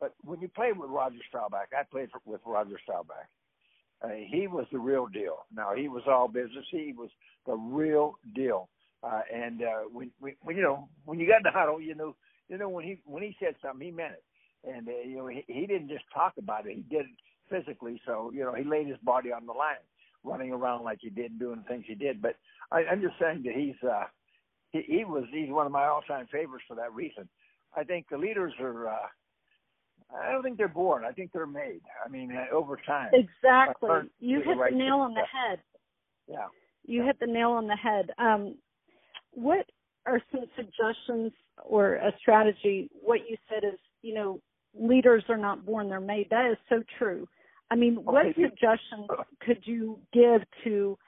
But 0.00 0.14
when 0.22 0.40
you 0.40 0.48
played 0.48 0.78
with 0.78 0.90
Roger 0.90 1.18
Staubach, 1.28 1.68
I 1.76 1.82
played 1.90 2.10
for, 2.10 2.20
with 2.24 2.40
Roger 2.46 2.78
Staubach. 2.84 3.26
Uh, 4.02 4.10
he 4.28 4.46
was 4.46 4.66
the 4.70 4.78
real 4.78 5.06
deal. 5.06 5.46
Now 5.54 5.74
he 5.74 5.88
was 5.88 6.04
all 6.06 6.28
business. 6.28 6.64
He 6.70 6.94
was 6.96 7.10
the 7.46 7.54
real 7.54 8.14
deal. 8.34 8.68
Uh, 9.02 9.22
and 9.34 9.62
uh, 9.62 9.88
when, 9.92 10.10
when, 10.20 10.34
when 10.42 10.56
you 10.56 10.62
know 10.62 10.88
when 11.04 11.18
you 11.18 11.26
got 11.26 11.38
in 11.38 11.42
the 11.44 11.50
huddle, 11.50 11.80
you 11.80 11.94
know 11.94 12.14
you 12.48 12.58
know 12.58 12.68
when 12.68 12.84
he 12.84 13.00
when 13.04 13.22
he 13.22 13.36
said 13.40 13.54
something, 13.62 13.84
he 13.84 13.92
meant 13.92 14.12
it, 14.12 14.68
and 14.68 14.88
uh, 14.88 14.92
you 15.04 15.16
know 15.16 15.26
he, 15.26 15.44
he 15.48 15.66
didn't 15.66 15.88
just 15.88 16.04
talk 16.12 16.34
about 16.38 16.66
it; 16.66 16.76
he 16.76 16.82
did 16.82 17.06
it 17.06 17.16
physically. 17.50 18.00
So 18.06 18.30
you 18.34 18.40
know 18.44 18.54
he 18.54 18.64
laid 18.64 18.86
his 18.86 18.98
body 19.02 19.32
on 19.32 19.46
the 19.46 19.52
line, 19.52 19.76
running 20.24 20.52
around 20.52 20.84
like 20.84 20.98
he 21.00 21.10
did, 21.10 21.30
and 21.32 21.40
doing 21.40 21.62
the 21.62 21.68
things 21.68 21.84
he 21.86 21.94
did. 21.94 22.20
But 22.20 22.36
I, 22.70 22.84
I'm 22.90 23.00
just 23.00 23.14
saying 23.20 23.42
that 23.44 23.54
he's 23.54 23.88
uh, 23.88 24.04
he, 24.70 24.82
he 24.86 25.04
was 25.04 25.24
he's 25.32 25.50
one 25.50 25.66
of 25.66 25.72
my 25.72 25.86
all-time 25.86 26.26
favorites 26.30 26.64
for 26.68 26.76
that 26.76 26.92
reason. 26.92 27.28
I 27.76 27.84
think 27.84 28.06
the 28.10 28.18
leaders 28.18 28.52
are. 28.60 28.88
uh 28.88 29.06
I 30.10 30.32
don't 30.32 30.42
think 30.42 30.56
they're 30.56 30.68
born. 30.68 31.04
I 31.04 31.12
think 31.12 31.32
they're 31.32 31.46
made. 31.46 31.82
I 32.02 32.08
mean, 32.08 32.32
uh, 32.32 32.54
over 32.54 32.78
time. 32.86 33.10
Exactly. 33.12 33.90
You 34.20 34.38
hit 34.38 34.46
the, 34.46 34.56
right 34.56 34.72
the 34.72 34.78
nail 34.78 35.00
on 35.00 35.12
the 35.12 35.20
head. 35.20 35.60
Yeah. 36.26 36.46
You 36.86 37.04
hit 37.04 37.20
the 37.20 37.26
nail 37.26 37.50
on 37.50 37.66
the 37.66 37.76
head. 37.76 38.10
Um, 38.16 38.54
what 39.32 39.66
are 40.06 40.22
some 40.32 40.46
suggestions 40.56 41.32
or 41.62 41.96
a 41.96 42.10
strategy? 42.20 42.90
What 43.02 43.28
you 43.28 43.36
said 43.50 43.64
is, 43.64 43.78
you 44.00 44.14
know, 44.14 44.40
leaders 44.74 45.24
are 45.28 45.36
not 45.36 45.66
born, 45.66 45.90
they're 45.90 46.00
made. 46.00 46.28
That 46.30 46.50
is 46.50 46.56
so 46.70 46.82
true. 46.98 47.28
I 47.70 47.76
mean, 47.76 47.96
what 47.96 48.26
okay. 48.26 48.42
suggestions 48.42 49.08
could 49.40 49.58
you 49.64 49.98
give 50.12 50.42
to 50.64 50.98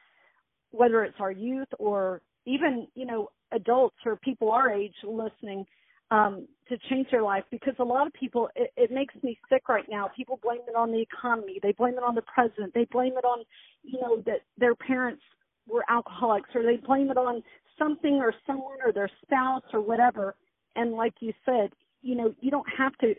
whether 0.71 1.03
it's 1.05 1.17
our 1.19 1.33
youth 1.33 1.69
or 1.79 2.21
even, 2.47 2.87
you 2.95 3.07
know, 3.07 3.31
adults 3.53 3.97
or 4.05 4.17
people 4.17 4.53
our 4.53 4.71
age 4.71 4.95
listening 5.03 5.65
um, 6.11 6.47
to 6.69 6.77
change 6.91 7.09
their 7.11 7.23
life? 7.23 7.45
Because 7.51 7.75
a 7.79 7.85
lot 7.85 8.07
of 8.07 8.13
people, 8.13 8.49
it, 8.55 8.73
it 8.77 8.91
makes 8.91 9.15
me 9.23 9.39
sick 9.49 9.69
right 9.69 9.87
now. 9.91 10.11
People 10.15 10.39
blame 10.43 10.61
it 10.69 10.77
on 10.77 10.93
the 10.93 11.01
economy. 11.01 11.59
They 11.63 11.73
blame 11.73 11.95
it 11.95 12.03
on 12.03 12.15
the 12.15 12.23
president. 12.23 12.75
They 12.75 12.87
blame 12.91 13.15
it 13.17 13.25
on, 13.25 13.45
you 13.83 14.01
know, 14.01 14.23
that 14.27 14.41
their 14.59 14.75
parents 14.75 15.23
were 15.67 15.85
alcoholics 15.89 16.51
or 16.55 16.63
they 16.63 16.77
blame 16.77 17.11
it 17.11 17.17
on 17.17 17.43
something 17.79 18.17
or 18.17 18.35
someone 18.47 18.79
or 18.85 18.93
their 18.93 19.11
spouse 19.23 19.63
or 19.73 19.81
whatever. 19.81 20.35
And 20.77 20.93
like 20.93 21.15
you 21.21 21.33
said, 21.45 21.71
you 22.03 22.15
know, 22.15 22.35
you 22.41 22.51
don't 22.51 22.67
have 22.77 22.97
to 22.99 23.15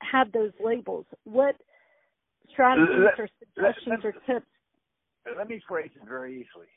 have 0.00 0.32
those 0.32 0.52
labels. 0.62 1.06
What 1.24 1.56
strategies 2.52 2.96
let, 3.04 3.18
or 3.18 3.28
suggestions 3.38 4.00
let, 4.02 4.04
or 4.04 4.12
tips? 4.26 4.46
Let 5.36 5.48
me 5.48 5.60
phrase 5.66 5.90
it 5.94 6.08
very 6.08 6.32
easily. 6.32 6.68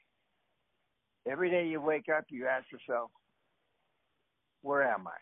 Every 1.29 1.49
day 1.49 1.67
you 1.67 1.81
wake 1.81 2.05
up, 2.15 2.25
you 2.29 2.47
ask 2.47 2.65
yourself, 2.71 3.11
where 4.61 4.83
am 4.83 5.07
I? 5.07 5.19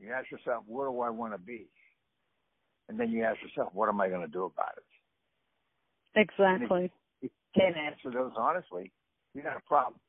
You 0.00 0.12
ask 0.12 0.30
yourself, 0.30 0.64
where 0.66 0.88
do 0.88 1.00
I 1.00 1.10
want 1.10 1.34
to 1.34 1.38
be? 1.38 1.66
And 2.88 2.98
then 2.98 3.10
you 3.10 3.22
ask 3.24 3.40
yourself, 3.42 3.72
what 3.74 3.88
am 3.88 4.00
I 4.00 4.08
going 4.08 4.22
to 4.22 4.32
do 4.32 4.44
about 4.44 4.76
it? 4.76 4.84
Exactly. 6.16 6.92
if 7.22 7.30
you 7.32 7.60
can't 7.60 7.76
answer 7.76 8.10
those 8.10 8.32
honestly, 8.36 8.92
you 9.34 9.42
got 9.42 9.56
a 9.56 9.60
problem. 9.66 10.00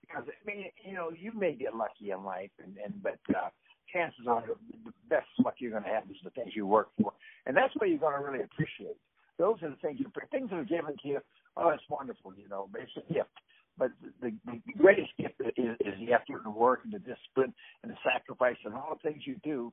Because 0.00 0.24
I 0.28 0.46
mean, 0.46 0.66
you 0.84 0.94
know, 0.94 1.10
you 1.10 1.32
may 1.32 1.54
get 1.54 1.74
lucky 1.74 2.10
in 2.10 2.24
life, 2.24 2.50
and 2.62 2.76
and 2.84 3.02
but 3.02 3.18
uh, 3.34 3.48
chances 3.90 4.26
are 4.28 4.42
the, 4.42 4.54
the 4.84 4.92
best 5.08 5.26
luck 5.42 5.54
you're 5.58 5.70
going 5.70 5.84
to 5.84 5.88
have 5.88 6.04
is 6.10 6.16
the 6.22 6.30
things 6.30 6.50
you 6.54 6.66
work 6.66 6.88
for, 7.00 7.12
and 7.46 7.56
that's 7.56 7.74
what 7.76 7.88
you're 7.88 7.98
going 7.98 8.16
to 8.16 8.24
really 8.24 8.44
appreciate. 8.44 8.96
Those 9.38 9.56
are 9.62 9.70
the 9.70 9.76
things 9.76 9.98
you 9.98 10.10
things 10.30 10.50
that 10.50 10.56
are 10.56 10.64
given 10.64 10.96
to 11.02 11.08
you. 11.08 11.20
Oh, 11.56 11.70
it's 11.70 11.82
wonderful, 11.88 12.32
you 12.36 12.48
know, 12.48 12.68
it's 12.74 12.92
a 12.96 13.12
gift. 13.12 13.30
But 13.76 13.90
the, 14.22 14.32
the 14.46 14.60
greatest 14.78 15.10
gift 15.18 15.34
is, 15.56 15.76
is 15.80 15.94
the 15.98 16.12
effort 16.12 16.42
and 16.44 16.54
work 16.54 16.80
and 16.84 16.92
the 16.92 17.00
discipline 17.00 17.52
and 17.82 17.90
the 17.90 17.96
sacrifice 18.04 18.56
and 18.64 18.74
all 18.74 18.96
the 19.02 19.08
things 19.08 19.22
you 19.26 19.36
do 19.42 19.72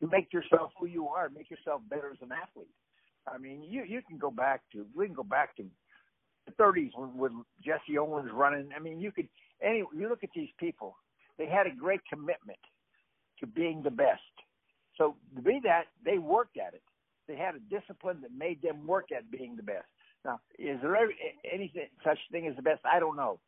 to 0.00 0.08
make 0.08 0.32
yourself 0.32 0.72
who 0.78 0.86
you 0.86 1.08
are, 1.08 1.28
make 1.28 1.50
yourself 1.50 1.82
better 1.88 2.10
as 2.10 2.18
an 2.22 2.30
athlete. 2.32 2.74
I 3.28 3.38
mean, 3.38 3.62
you 3.62 3.84
you 3.84 4.00
can 4.06 4.18
go 4.18 4.30
back 4.30 4.62
to 4.72 4.86
we 4.96 5.06
can 5.06 5.14
go 5.14 5.22
back 5.22 5.56
to 5.56 5.64
the 6.46 6.52
30s 6.52 6.90
when, 6.94 7.16
when 7.16 7.44
Jesse 7.64 7.98
Owens 7.98 8.30
running. 8.32 8.70
I 8.74 8.80
mean, 8.80 9.00
you 9.00 9.12
could 9.12 9.28
any 9.62 9.84
you 9.94 10.08
look 10.08 10.24
at 10.24 10.30
these 10.34 10.48
people, 10.58 10.96
they 11.38 11.46
had 11.46 11.66
a 11.66 11.70
great 11.70 12.00
commitment 12.08 12.58
to 13.40 13.46
being 13.46 13.82
the 13.82 13.90
best. 13.90 14.20
So 14.96 15.16
to 15.36 15.42
be 15.42 15.60
that, 15.64 15.84
they 16.04 16.18
worked 16.18 16.56
at 16.56 16.74
it. 16.74 16.82
They 17.30 17.36
had 17.36 17.54
a 17.54 17.60
discipline 17.60 18.18
that 18.22 18.32
made 18.36 18.60
them 18.60 18.88
work 18.88 19.12
at 19.16 19.30
being 19.30 19.54
the 19.54 19.62
best. 19.62 19.86
Now, 20.24 20.40
is 20.58 20.78
there 20.82 20.96
ever, 20.96 21.12
anything 21.50 21.86
such 22.04 22.18
thing 22.32 22.48
as 22.48 22.56
the 22.56 22.62
best? 22.62 22.80
I 22.84 22.98
don't 22.98 23.16
know, 23.16 23.38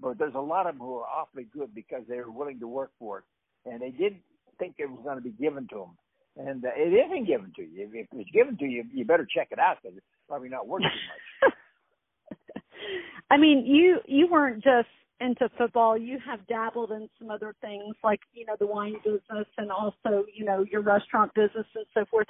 but 0.00 0.16
there's 0.16 0.36
a 0.36 0.40
lot 0.40 0.68
of 0.68 0.76
them 0.76 0.86
who 0.86 0.98
are 0.98 1.06
awfully 1.06 1.48
good 1.52 1.74
because 1.74 2.02
they 2.08 2.18
were 2.18 2.30
willing 2.30 2.60
to 2.60 2.68
work 2.68 2.92
for 3.00 3.18
it, 3.18 3.24
and 3.68 3.82
they 3.82 3.90
didn't 3.90 4.22
think 4.60 4.76
it 4.78 4.88
was 4.88 5.00
going 5.02 5.16
to 5.16 5.22
be 5.22 5.30
given 5.30 5.66
to 5.70 5.74
them. 5.74 6.46
And 6.46 6.64
uh, 6.64 6.68
it 6.76 6.92
isn't 6.92 7.26
given 7.26 7.52
to 7.56 7.62
you. 7.62 7.90
If 7.92 8.06
it's 8.12 8.30
given 8.30 8.56
to 8.58 8.64
you, 8.64 8.84
you 8.94 9.04
better 9.04 9.26
check 9.26 9.48
it 9.50 9.58
out 9.58 9.78
because 9.82 9.96
it's 9.96 10.06
probably 10.28 10.48
not 10.48 10.68
worth 10.68 10.82
too 10.82 11.48
much. 11.48 11.52
I 13.30 13.36
mean, 13.36 13.66
you 13.66 13.98
you 14.06 14.28
weren't 14.30 14.62
just 14.62 14.88
into 15.20 15.48
football. 15.58 15.98
You 15.98 16.18
have 16.24 16.46
dabbled 16.46 16.92
in 16.92 17.08
some 17.18 17.30
other 17.30 17.54
things 17.60 17.96
like 18.02 18.20
you 18.32 18.46
know 18.46 18.56
the 18.58 18.66
wine 18.66 18.94
business 19.04 19.46
and 19.58 19.70
also 19.70 20.24
you 20.32 20.44
know 20.44 20.64
your 20.70 20.82
restaurant 20.82 21.34
business 21.34 21.66
and 21.74 21.86
so 21.92 22.04
forth. 22.10 22.26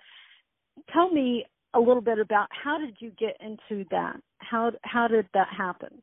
Tell 0.93 1.11
me 1.11 1.47
a 1.75 1.81
little 1.81 2.02
bit 2.02 2.19
about 2.19 2.49
how 2.50 2.79
did 2.79 2.97
you 2.99 3.12
get 3.19 3.37
into 3.41 3.85
that? 3.91 4.17
How 4.38 4.73
how 4.83 5.09
did 5.09 5.26
that 5.35 5.49
happen? 5.57 6.02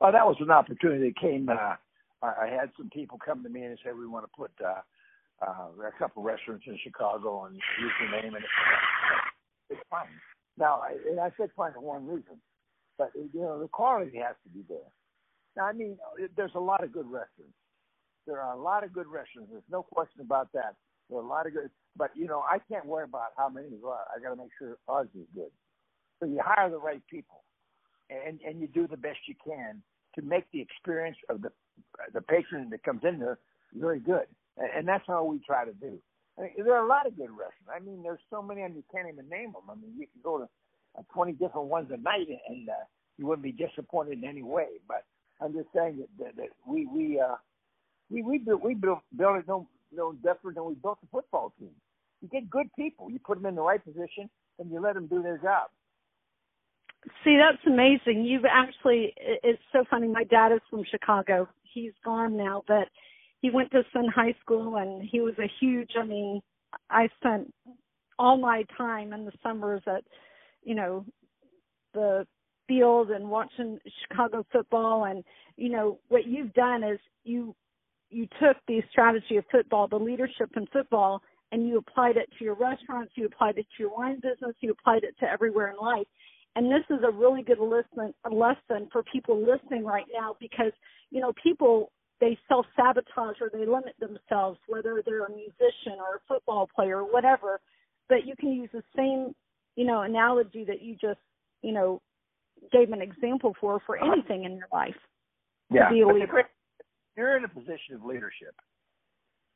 Well, 0.00 0.12
that 0.12 0.26
was 0.26 0.36
an 0.40 0.50
opportunity 0.50 1.08
that 1.08 1.20
came. 1.20 1.48
Uh, 1.48 1.76
I 2.22 2.46
had 2.46 2.70
some 2.76 2.90
people 2.90 3.18
come 3.24 3.42
to 3.42 3.48
me 3.48 3.62
and 3.62 3.78
say 3.84 3.92
we 3.92 4.06
want 4.06 4.24
to 4.24 4.30
put 4.36 4.50
uh, 4.64 4.80
uh, 5.46 5.68
a 5.86 5.98
couple 5.98 6.22
restaurants 6.22 6.64
in 6.66 6.78
Chicago 6.82 7.44
and 7.44 7.54
use 7.54 7.92
your 8.00 8.22
name 8.22 8.34
and 8.34 8.44
it's 9.70 9.80
fine. 9.90 10.06
Now, 10.58 10.82
I, 10.82 10.96
and 11.10 11.20
I 11.20 11.30
said 11.36 11.50
fine 11.56 11.72
for 11.72 11.80
one 11.80 12.06
reason, 12.06 12.40
but 12.96 13.10
you 13.14 13.40
know 13.40 13.60
the 13.60 13.68
quality 13.68 14.18
has 14.18 14.36
to 14.44 14.50
be 14.50 14.64
there. 14.68 14.90
Now, 15.56 15.64
I 15.64 15.72
mean, 15.72 15.98
there's 16.36 16.54
a 16.54 16.60
lot 16.60 16.82
of 16.82 16.92
good 16.92 17.06
restaurants. 17.06 17.54
There 18.26 18.40
are 18.40 18.54
a 18.54 18.60
lot 18.60 18.84
of 18.84 18.92
good 18.92 19.06
restaurants. 19.06 19.50
There's 19.50 19.62
no 19.70 19.82
question 19.82 20.20
about 20.20 20.48
that. 20.54 20.74
There 21.08 21.18
are 21.18 21.22
a 21.22 21.26
lot 21.26 21.46
of 21.46 21.52
good, 21.54 21.70
but 21.96 22.10
you 22.14 22.26
know, 22.26 22.42
I 22.48 22.58
can't 22.58 22.86
worry 22.86 23.04
about 23.04 23.32
how 23.36 23.48
many 23.48 23.68
there 23.68 23.90
are. 23.90 24.04
I 24.14 24.20
got 24.22 24.30
to 24.30 24.36
make 24.36 24.50
sure 24.58 24.76
ours 24.88 25.08
is 25.14 25.26
good. 25.34 25.50
So 26.20 26.26
you 26.26 26.40
hire 26.42 26.70
the 26.70 26.78
right 26.78 27.02
people, 27.10 27.42
and 28.10 28.40
and 28.46 28.60
you 28.60 28.68
do 28.68 28.86
the 28.86 28.96
best 28.96 29.18
you 29.26 29.34
can 29.44 29.82
to 30.16 30.22
make 30.22 30.44
the 30.52 30.60
experience 30.60 31.16
of 31.28 31.42
the 31.42 31.50
the 32.12 32.20
patron 32.22 32.70
that 32.70 32.82
comes 32.82 33.02
in 33.04 33.18
there 33.18 33.38
very 33.74 34.00
good. 34.00 34.26
And, 34.56 34.68
and 34.76 34.88
that's 34.88 35.04
how 35.06 35.24
we 35.24 35.40
try 35.40 35.64
to 35.64 35.72
do. 35.72 35.98
I 36.38 36.42
mean, 36.42 36.50
there 36.58 36.74
are 36.76 36.84
a 36.84 36.88
lot 36.88 37.06
of 37.06 37.16
good 37.16 37.30
restaurants. 37.30 37.70
I 37.74 37.78
mean, 37.80 38.02
there's 38.02 38.20
so 38.30 38.42
many, 38.42 38.62
and 38.62 38.74
you 38.74 38.82
can't 38.92 39.08
even 39.12 39.28
name 39.28 39.52
them. 39.52 39.62
I 39.70 39.74
mean, 39.74 39.92
you 39.96 40.06
can 40.06 40.20
go 40.22 40.38
to 40.38 40.48
uh, 40.98 41.02
20 41.12 41.32
different 41.32 41.68
ones 41.68 41.90
a 41.92 41.96
night, 41.96 42.26
and 42.48 42.68
uh, 42.68 42.72
you 43.18 43.26
wouldn't 43.26 43.44
be 43.44 43.52
disappointed 43.52 44.18
in 44.18 44.24
any 44.24 44.42
way. 44.42 44.66
But 44.88 45.04
I'm 45.40 45.52
just 45.52 45.68
saying 45.74 45.98
that, 45.98 46.24
that, 46.24 46.36
that 46.36 46.48
we 46.66 46.86
we 46.86 47.20
uh 47.20 47.36
we 48.10 48.22
we 48.22 48.38
built 48.38 48.62
we 48.62 48.74
built 48.74 49.00
built 49.16 49.36
it 49.36 49.48
no 49.48 49.66
no 49.94 50.12
different 50.12 50.56
than 50.56 50.64
we 50.64 50.74
built 50.74 51.00
the 51.00 51.08
football 51.10 51.52
team. 51.58 51.70
You 52.20 52.28
get 52.28 52.48
good 52.48 52.68
people, 52.78 53.10
you 53.10 53.18
put 53.18 53.36
them 53.36 53.46
in 53.46 53.54
the 53.54 53.62
right 53.62 53.84
position, 53.84 54.30
and 54.58 54.70
you 54.70 54.80
let 54.80 54.94
them 54.94 55.06
do 55.06 55.22
their 55.22 55.38
job. 55.38 55.68
See, 57.22 57.36
that's 57.36 57.62
amazing. 57.66 58.24
You've 58.24 58.46
actually 58.46 59.12
it's 59.18 59.62
so 59.72 59.84
funny. 59.90 60.08
My 60.08 60.24
dad 60.24 60.52
is 60.52 60.60
from 60.70 60.84
Chicago. 60.90 61.48
He's 61.62 61.92
gone 62.04 62.36
now, 62.36 62.62
but 62.66 62.88
he 63.40 63.50
went 63.50 63.70
to 63.72 63.82
Senn 63.92 64.08
High 64.08 64.34
School 64.40 64.76
and 64.76 65.02
he 65.02 65.20
was 65.20 65.34
a 65.38 65.50
huge 65.60 65.90
I 66.00 66.04
mean, 66.04 66.40
I 66.88 67.08
spent 67.20 67.52
all 68.18 68.38
my 68.38 68.64
time 68.76 69.12
in 69.12 69.26
the 69.26 69.32
summers 69.42 69.82
at 69.86 70.04
you 70.62 70.74
know 70.74 71.04
the 71.92 72.26
field 72.66 73.10
and 73.10 73.28
watching 73.28 73.78
Chicago 74.02 74.46
football 74.50 75.04
and 75.04 75.22
you 75.56 75.68
know 75.68 75.98
what 76.08 76.26
you've 76.26 76.54
done 76.54 76.82
is 76.82 76.98
you 77.24 77.54
you 78.14 78.28
took 78.40 78.56
the 78.68 78.80
strategy 78.90 79.36
of 79.36 79.44
football, 79.50 79.88
the 79.88 79.96
leadership 79.96 80.50
in 80.56 80.66
football, 80.72 81.20
and 81.50 81.68
you 81.68 81.78
applied 81.78 82.16
it 82.16 82.28
to 82.38 82.44
your 82.44 82.54
restaurants, 82.54 83.12
you 83.16 83.26
applied 83.26 83.58
it 83.58 83.66
to 83.76 83.82
your 83.82 83.94
wine 83.94 84.16
business, 84.16 84.54
you 84.60 84.70
applied 84.70 85.02
it 85.02 85.14
to 85.20 85.26
everywhere 85.26 85.70
in 85.70 85.76
life. 85.76 86.06
And 86.56 86.66
this 86.66 86.84
is 86.90 87.02
a 87.04 87.10
really 87.10 87.42
good 87.42 87.58
lesson, 87.58 88.14
a 88.24 88.30
lesson 88.30 88.88
for 88.92 89.02
people 89.12 89.44
listening 89.44 89.84
right 89.84 90.06
now 90.16 90.36
because, 90.40 90.72
you 91.10 91.20
know, 91.20 91.32
people, 91.42 91.90
they 92.20 92.38
self 92.46 92.66
sabotage 92.76 93.36
or 93.40 93.50
they 93.52 93.66
limit 93.66 93.94
themselves, 93.98 94.58
whether 94.68 95.02
they're 95.04 95.26
a 95.26 95.30
musician 95.30 95.98
or 95.98 96.16
a 96.16 96.20
football 96.28 96.68
player 96.74 96.98
or 96.98 97.12
whatever. 97.12 97.60
But 98.08 98.26
you 98.26 98.34
can 98.38 98.52
use 98.52 98.70
the 98.72 98.84
same, 98.96 99.34
you 99.74 99.84
know, 99.84 100.02
analogy 100.02 100.64
that 100.64 100.80
you 100.80 100.94
just, 100.94 101.18
you 101.62 101.72
know, 101.72 102.00
gave 102.72 102.92
an 102.92 103.02
example 103.02 103.54
for 103.60 103.80
for 103.84 103.96
anything 103.96 104.44
in 104.44 104.56
your 104.56 104.68
life. 104.72 104.94
Yeah, 105.70 105.88
to 105.88 105.94
be 105.94 106.00
a 106.02 106.06
leader. 106.06 106.44
You're 107.16 107.36
in 107.36 107.44
a 107.44 107.48
position 107.48 107.94
of 107.94 108.04
leadership, 108.04 108.54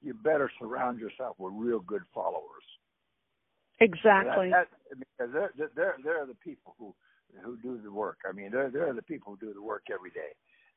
you 0.02 0.14
better 0.14 0.50
surround 0.60 1.00
yourself 1.00 1.36
with 1.38 1.52
real 1.56 1.80
good 1.80 2.02
followers. 2.14 2.64
Exactly. 3.80 4.50
That, 4.50 4.68
that, 4.88 4.98
because 4.98 5.32
they're, 5.32 5.70
they're 5.74 5.96
they're 6.02 6.26
the 6.26 6.34
people 6.34 6.74
who 6.78 6.94
who 7.44 7.56
do 7.58 7.80
the 7.82 7.92
work. 7.92 8.18
I 8.28 8.32
mean, 8.32 8.50
they're 8.50 8.70
they're 8.70 8.92
the 8.92 9.02
people 9.02 9.32
who 9.32 9.46
do 9.46 9.54
the 9.54 9.62
work 9.62 9.84
every 9.92 10.10
day, 10.10 10.34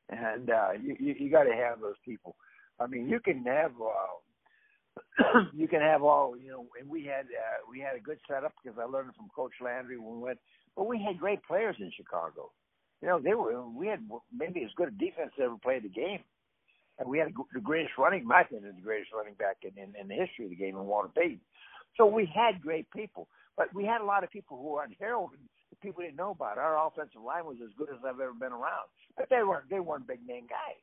and 0.08 0.50
uh, 0.50 0.70
you 0.80 0.96
you, 0.98 1.14
you 1.18 1.30
got 1.30 1.44
to 1.44 1.54
have 1.54 1.80
those 1.80 1.98
people. 2.04 2.36
I 2.78 2.86
mean, 2.86 3.08
you 3.08 3.20
can 3.20 3.44
have 3.44 3.72
uh, 3.80 5.40
you 5.52 5.66
can 5.66 5.80
have 5.80 6.02
all 6.02 6.36
you 6.36 6.50
know. 6.50 6.66
And 6.80 6.88
we 6.88 7.04
had 7.04 7.26
uh, 7.26 7.66
we 7.68 7.80
had 7.80 7.96
a 7.96 8.00
good 8.00 8.18
setup 8.28 8.52
because 8.62 8.78
I 8.80 8.84
learned 8.84 9.14
from 9.16 9.28
Coach 9.34 9.54
Landry 9.60 9.98
when 9.98 10.16
we 10.16 10.22
went 10.22 10.38
but 10.76 10.86
we 10.86 11.02
had 11.02 11.18
great 11.18 11.42
players 11.44 11.76
in 11.80 11.90
Chicago. 11.96 12.50
You 13.00 13.08
know, 13.08 13.18
they 13.18 13.34
were 13.34 13.66
we 13.68 13.86
had 13.86 14.00
maybe 14.34 14.62
as 14.64 14.70
good 14.76 14.88
a 14.88 14.92
defense 14.92 15.32
as 15.38 15.44
ever 15.44 15.56
played 15.62 15.82
the 15.82 15.88
game. 15.88 16.20
And 16.98 17.08
we 17.08 17.18
had 17.18 17.32
the 17.54 17.60
greatest 17.60 17.94
running, 17.98 18.26
my 18.26 18.42
opinion, 18.42 18.74
the 18.76 18.82
greatest 18.82 19.12
running 19.12 19.34
back 19.34 19.58
in, 19.62 19.72
in, 19.82 19.94
in 19.98 20.08
the 20.08 20.14
history 20.14 20.44
of 20.44 20.50
the 20.50 20.56
game 20.56 20.76
in 20.76 20.84
Walter 20.84 21.08
Payton. 21.14 21.40
So 21.96 22.06
we 22.06 22.30
had 22.32 22.62
great 22.62 22.90
people, 22.90 23.28
but 23.56 23.72
we 23.74 23.84
had 23.84 24.00
a 24.00 24.04
lot 24.04 24.24
of 24.24 24.30
people 24.30 24.56
who 24.56 24.72
were 24.72 24.84
unheralded 24.84 25.40
that 25.70 25.80
people 25.80 26.02
didn't 26.02 26.16
know 26.16 26.30
about. 26.30 26.58
Our 26.58 26.86
offensive 26.86 27.22
line 27.22 27.44
was 27.44 27.56
as 27.62 27.70
good 27.76 27.88
as 27.90 28.00
I've 28.04 28.20
ever 28.20 28.32
been 28.32 28.52
around, 28.52 28.88
but 29.16 29.28
they 29.30 29.42
weren't 29.42 29.68
they 29.70 29.80
weren't 29.80 30.06
big 30.06 30.26
name 30.26 30.46
guys. 30.48 30.80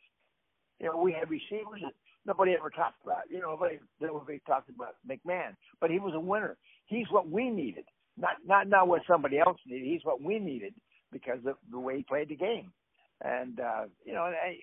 You 0.80 0.88
know, 0.88 0.98
we 1.02 1.12
had 1.12 1.30
receivers 1.30 1.82
that 1.82 1.94
nobody 2.26 2.54
ever 2.54 2.70
talked 2.70 3.04
about. 3.04 3.30
You 3.30 3.42
know, 3.42 3.52
nobody 3.52 3.80
nobody 4.00 4.42
talked 4.46 4.70
about 4.70 4.96
McMahon, 5.08 5.56
but 5.82 5.90
he 5.90 6.00
was 6.00 6.14
a 6.16 6.20
winner. 6.20 6.58
He's 6.86 7.08
what 7.10 7.30
we 7.30 7.50
needed. 7.50 7.86
Not 8.18 8.38
not 8.46 8.68
not 8.68 8.88
what 8.88 9.02
somebody 9.08 9.40
else 9.40 9.58
needed. 9.66 9.88
He's 9.88 10.04
what 10.04 10.22
we 10.22 10.40
needed 10.40 10.74
because 11.12 11.40
of 11.46 11.56
the 11.72 11.80
way 11.80 11.98
he 11.98 12.04
played 12.04 12.30
the 12.30 12.36
game. 12.36 12.72
And 13.22 13.60
uh, 13.60 13.86
you 14.06 14.14
know, 14.14 14.26
it, 14.28 14.58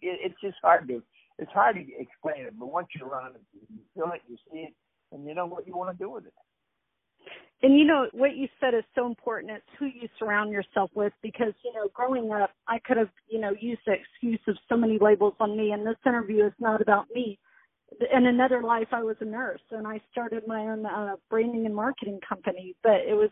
it, 0.00 0.20
it's 0.24 0.40
just 0.42 0.56
hard 0.62 0.88
to 0.88 1.02
it's 1.38 1.50
hard 1.52 1.76
to 1.76 1.80
explain 1.98 2.46
it. 2.46 2.54
But 2.58 2.66
once 2.72 2.88
you're 2.94 3.08
around 3.08 3.34
it, 3.34 3.42
you 3.52 3.78
feel 3.94 4.12
it, 4.14 4.22
you 4.28 4.36
see 4.50 4.60
it, 4.60 4.74
and 5.12 5.26
you 5.26 5.34
know 5.34 5.46
what 5.46 5.66
you 5.66 5.76
want 5.76 5.96
to 5.96 6.04
do 6.04 6.10
with 6.10 6.26
it. 6.26 6.34
And 7.62 7.78
you 7.78 7.84
know 7.84 8.08
what 8.12 8.36
you 8.36 8.48
said 8.58 8.74
is 8.74 8.84
so 8.94 9.06
important. 9.06 9.52
It's 9.52 9.64
who 9.78 9.86
you 9.86 10.08
surround 10.18 10.50
yourself 10.50 10.90
with 10.94 11.12
because 11.22 11.52
you 11.64 11.72
know, 11.74 11.88
growing 11.92 12.30
up, 12.32 12.52
I 12.68 12.78
could 12.78 12.96
have 12.96 13.10
you 13.28 13.40
know 13.40 13.52
used 13.60 13.82
the 13.86 13.92
excuse 13.92 14.40
of 14.48 14.56
so 14.68 14.76
many 14.76 14.98
labels 15.00 15.34
on 15.40 15.56
me. 15.56 15.72
And 15.72 15.86
this 15.86 15.96
interview 16.06 16.46
is 16.46 16.52
not 16.58 16.80
about 16.80 17.06
me 17.14 17.38
in 18.12 18.26
another 18.26 18.62
life 18.62 18.88
I 18.92 19.02
was 19.02 19.16
a 19.20 19.24
nurse 19.24 19.60
and 19.70 19.86
I 19.86 20.00
started 20.10 20.44
my 20.46 20.60
own 20.68 20.86
uh, 20.86 21.16
branding 21.28 21.66
and 21.66 21.74
marketing 21.74 22.20
company, 22.26 22.76
but 22.82 23.00
it 23.06 23.14
was 23.14 23.30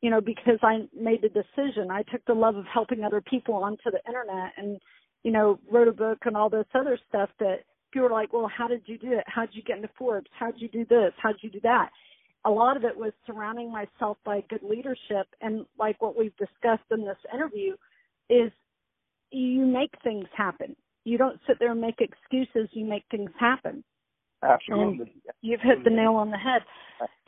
you 0.00 0.10
know 0.10 0.20
because 0.20 0.58
I 0.62 0.88
made 0.98 1.22
the 1.22 1.28
decision. 1.28 1.90
I 1.90 2.02
took 2.02 2.24
the 2.26 2.34
love 2.34 2.56
of 2.56 2.64
helping 2.72 3.04
other 3.04 3.20
people 3.20 3.54
onto 3.54 3.90
the 3.90 4.00
internet 4.06 4.52
and 4.56 4.80
you 5.22 5.32
know 5.32 5.58
wrote 5.70 5.88
a 5.88 5.92
book 5.92 6.18
and 6.24 6.36
all 6.36 6.50
this 6.50 6.66
other 6.74 6.98
stuff 7.08 7.30
that 7.38 7.64
people 7.92 8.08
were 8.08 8.14
like, 8.14 8.32
"Well, 8.32 8.48
how 8.48 8.68
did 8.68 8.82
you 8.86 8.98
do 8.98 9.12
it? 9.12 9.24
How 9.26 9.46
did 9.46 9.54
you 9.54 9.62
get 9.62 9.76
into 9.76 9.90
Forbes? 9.98 10.30
How 10.38 10.50
did 10.50 10.60
you 10.60 10.68
do 10.68 10.84
this? 10.84 11.12
How 11.22 11.32
did 11.32 11.42
you 11.42 11.50
do 11.50 11.60
that?" 11.62 11.90
A 12.46 12.50
lot 12.50 12.76
of 12.76 12.84
it 12.84 12.96
was 12.96 13.12
surrounding 13.26 13.70
myself 13.70 14.16
by 14.24 14.42
good 14.48 14.62
leadership 14.62 15.26
and 15.42 15.66
like 15.78 16.00
what 16.00 16.16
we've 16.16 16.36
discussed 16.36 16.90
in 16.90 17.04
this 17.04 17.18
interview 17.34 17.76
is 18.30 18.50
you 19.30 19.66
make 19.66 19.92
things 20.02 20.26
happen. 20.34 20.74
You 21.04 21.18
don't 21.18 21.38
sit 21.46 21.58
there 21.58 21.72
and 21.72 21.80
make 21.80 22.00
excuses, 22.00 22.68
you 22.72 22.84
make 22.84 23.04
things 23.10 23.30
happen. 23.38 23.84
Absolutely. 24.42 25.12
And 25.26 25.34
you've 25.42 25.60
hit 25.60 25.84
the 25.84 25.90
nail 25.90 26.14
on 26.14 26.30
the 26.30 26.38
head. 26.38 26.62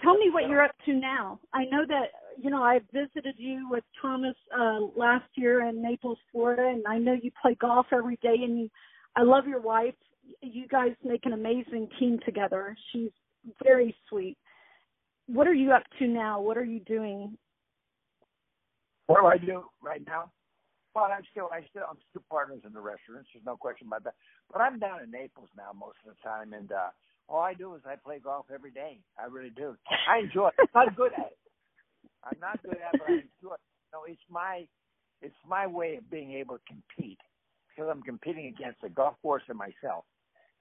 Tell 0.02 0.16
me 0.16 0.30
what 0.30 0.48
you're 0.48 0.62
up 0.62 0.74
to 0.86 0.94
now. 0.94 1.38
I 1.52 1.64
know 1.64 1.84
that 1.86 2.06
you 2.42 2.50
know, 2.50 2.62
I 2.62 2.80
visited 2.92 3.37
you 3.38 3.68
with 3.70 3.84
Thomas 4.00 4.34
uh 4.56 4.80
last 4.96 5.26
year 5.37 5.66
in 5.68 5.80
Naples, 5.80 6.18
Florida, 6.32 6.66
and 6.66 6.82
I 6.88 6.99
know 6.99 7.12
you 7.12 7.30
play 7.40 7.54
golf 7.54 7.87
every 7.92 8.16
day 8.16 8.34
and 8.42 8.58
you 8.58 8.70
I 9.16 9.22
love 9.22 9.46
your 9.46 9.61
wife. 9.61 9.94
You 10.40 10.66
guys 10.66 10.92
make 11.04 11.25
an 11.25 11.34
amazing 11.34 11.88
team 12.00 12.18
together. 12.25 12.76
She's 12.92 13.11
very 13.62 13.94
sweet. 14.08 14.37
What 15.26 15.46
are 15.46 15.54
you 15.54 15.72
up 15.72 15.84
to 16.00 16.08
now? 16.08 16.40
What 16.40 16.58
are 16.58 16.64
you 16.64 16.80
doing? 16.80 17.38
What 19.06 19.20
do 19.20 19.26
I 19.26 19.38
do 19.38 19.64
right 19.80 20.02
now? 20.06 20.32
Well, 20.94 21.04
I'm 21.04 21.22
still, 21.30 21.49
I 21.52 21.64
still, 21.70 21.84
I'm 21.88 21.96
still 22.11 22.22
partners 22.28 22.61
in 22.66 22.72
the 22.72 22.80
restaurants. 22.80 23.28
There's 23.32 23.46
no 23.46 23.56
question 23.56 23.87
about 23.87 24.04
that. 24.04 24.14
But 24.52 24.62
I'm 24.62 24.78
down 24.78 25.00
in 25.02 25.11
Naples 25.11 25.49
now 25.56 25.70
most 25.78 25.96
of 26.04 26.14
the 26.14 26.28
time, 26.28 26.54
and 26.54 26.72
uh 26.72 26.90
all 27.28 27.40
I 27.40 27.54
do 27.54 27.75
is 27.76 27.82
I 27.87 27.94
play 27.96 28.18
golf 28.18 28.46
every 28.52 28.72
day. 28.72 28.99
I 29.16 29.26
really 29.26 29.50
do. 29.50 29.76
I 30.11 30.18
enjoy 30.25 30.49
it. 30.49 30.68
I'm 30.75 30.92
good 30.94 31.12
at 31.12 31.26
it. 31.26 31.38
I'm 32.24 32.38
not 32.40 32.62
good 32.62 32.76
at 32.76 32.94
it, 32.94 33.00
but 33.00 33.08
I 33.08 33.12
enjoy 33.12 33.54
it. 33.54 33.60
No, 33.92 34.00
it's 34.06 34.20
my, 34.30 34.66
it's 35.20 35.34
my 35.48 35.66
way 35.66 35.96
of 35.96 36.10
being 36.10 36.32
able 36.32 36.56
to 36.56 36.62
compete 36.66 37.18
because 37.68 37.90
I'm 37.90 38.02
competing 38.02 38.46
against 38.46 38.80
the 38.82 38.88
golf 38.88 39.14
course 39.22 39.42
and 39.48 39.58
myself 39.58 40.04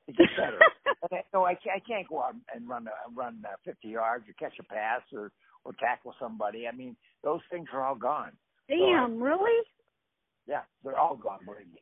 to 0.08 0.14
get 0.14 0.28
better. 0.38 0.60
and 1.04 1.20
I, 1.20 1.24
no, 1.34 1.46
I 1.46 1.56
can't, 1.56 1.78
I 1.78 1.88
can't 1.88 2.08
go 2.08 2.22
out 2.22 2.36
and 2.54 2.68
run 2.68 2.88
uh, 2.88 3.12
run 3.16 3.44
uh, 3.46 3.56
50 3.66 3.88
yards 3.88 4.26
or 4.28 4.34
catch 4.34 4.58
a 4.60 4.64
pass 4.64 5.02
or 5.14 5.32
or 5.64 5.74
tackle 5.80 6.14
somebody. 6.20 6.68
I 6.68 6.76
mean, 6.76 6.96
those 7.24 7.42
things 7.52 7.68
are 7.74 7.86
all 7.86 7.96
gone. 7.96 8.32
Damn, 8.68 9.18
so, 9.18 9.24
really? 9.24 9.66
Yeah, 10.48 10.62
they're 10.84 10.98
all 10.98 11.16
gone, 11.16 11.40
believe 11.46 11.68
me. 11.72 11.82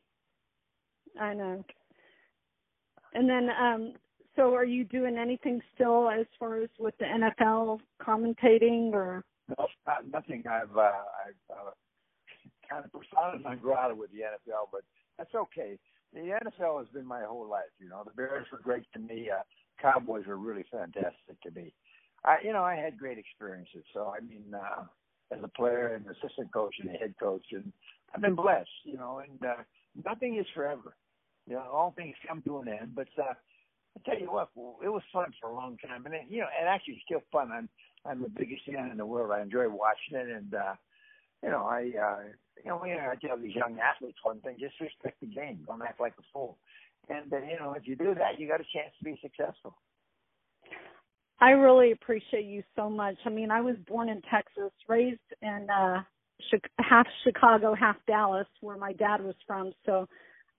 I 1.20 1.34
know. 1.34 1.64
And 3.14 3.28
then, 3.28 3.48
um, 3.50 3.94
so 4.36 4.54
are 4.54 4.64
you 4.64 4.84
doing 4.84 5.16
anything 5.16 5.60
still 5.74 6.10
as 6.10 6.26
far 6.38 6.62
as 6.62 6.68
with 6.78 6.94
the 6.98 7.06
NFL 7.06 7.80
commentating 8.02 8.92
or? 8.92 9.24
No, 9.58 9.66
not, 9.86 10.06
nothing. 10.10 10.44
I've 10.46 10.76
uh, 10.76 11.04
I've 11.26 11.56
uh, 11.56 11.70
kind 12.68 12.84
of 12.84 12.92
persona 12.92 13.38
non 13.42 13.98
with 13.98 14.10
the 14.12 14.18
NFL, 14.18 14.68
but 14.72 14.82
that's 15.18 15.34
okay. 15.34 15.78
The 16.12 16.20
NFL 16.44 16.78
has 16.78 16.88
been 16.92 17.06
my 17.06 17.22
whole 17.22 17.48
life. 17.48 17.70
You 17.78 17.88
know, 17.88 18.02
the 18.04 18.12
Bears 18.12 18.46
were 18.52 18.58
great 18.58 18.84
to 18.94 18.98
me. 18.98 19.28
Uh, 19.30 19.42
Cowboys 19.80 20.26
were 20.26 20.36
really 20.36 20.64
fantastic 20.70 21.40
to 21.42 21.50
me. 21.52 21.72
I, 22.24 22.36
you 22.44 22.52
know, 22.52 22.62
I 22.62 22.74
had 22.76 22.98
great 22.98 23.18
experiences. 23.18 23.84
So 23.94 24.12
I 24.16 24.20
mean, 24.20 24.54
uh, 24.54 24.84
as 25.32 25.40
a 25.42 25.48
player 25.48 25.94
and 25.94 26.04
assistant 26.06 26.52
coach 26.52 26.74
and 26.80 26.94
a 26.94 26.98
head 26.98 27.14
coach, 27.20 27.46
and 27.52 27.72
I've 28.14 28.20
been 28.20 28.34
blessed. 28.34 28.68
You 28.84 28.96
know, 28.96 29.20
and 29.26 29.42
uh, 29.44 29.62
nothing 30.04 30.36
is 30.38 30.46
forever. 30.54 30.96
You 31.46 31.54
know, 31.54 31.64
all 31.72 31.92
things 31.96 32.14
come 32.26 32.42
to 32.42 32.58
an 32.58 32.68
end. 32.68 32.94
But 32.94 33.08
uh, 33.18 33.34
I 33.96 34.10
tell 34.10 34.20
you 34.20 34.30
what, 34.30 34.50
it 34.84 34.88
was 34.88 35.02
fun 35.12 35.32
for 35.40 35.50
a 35.50 35.54
long 35.54 35.76
time, 35.78 36.06
and 36.06 36.14
it, 36.14 36.22
you 36.28 36.40
know, 36.40 36.48
and 36.58 36.68
actually 36.68 37.02
still 37.04 37.22
fun. 37.32 37.50
I'm 37.52 37.68
I'm 38.06 38.22
the 38.22 38.28
biggest 38.28 38.62
fan 38.66 38.90
in 38.90 38.96
the 38.96 39.06
world. 39.06 39.30
I 39.30 39.42
enjoy 39.42 39.68
watching 39.68 40.16
it, 40.16 40.28
and 40.28 40.54
uh, 40.54 40.74
you 41.42 41.50
know, 41.50 41.64
I 41.64 41.92
uh, 42.00 42.22
you 42.64 42.70
know, 42.70 42.82
know, 42.82 43.10
I 43.10 43.14
tell 43.16 43.38
these 43.38 43.54
young 43.54 43.78
athletes 43.78 44.18
one 44.22 44.40
thing: 44.40 44.56
just 44.58 44.80
respect 44.80 45.20
the 45.20 45.26
game. 45.26 45.60
Don't 45.66 45.82
act 45.82 46.00
like 46.00 46.14
a 46.18 46.22
fool. 46.32 46.58
And 47.08 47.32
uh, 47.32 47.38
you 47.38 47.58
know, 47.58 47.74
if 47.74 47.86
you 47.86 47.96
do 47.96 48.14
that, 48.14 48.38
you 48.38 48.48
got 48.48 48.60
a 48.60 48.64
chance 48.72 48.92
to 48.98 49.04
be 49.04 49.18
successful. 49.22 49.76
I 51.40 51.50
really 51.50 51.92
appreciate 51.92 52.44
you 52.44 52.62
so 52.76 52.90
much. 52.90 53.16
I 53.24 53.30
mean, 53.30 53.50
I 53.50 53.60
was 53.60 53.76
born 53.88 54.08
in 54.08 54.20
Texas, 54.30 54.72
raised 54.88 55.20
in 55.42 55.68
uh 55.70 56.02
half 56.78 57.06
Chicago, 57.24 57.74
half 57.74 57.96
Dallas, 58.06 58.46
where 58.60 58.76
my 58.76 58.92
dad 58.92 59.22
was 59.22 59.34
from. 59.46 59.72
So, 59.86 60.08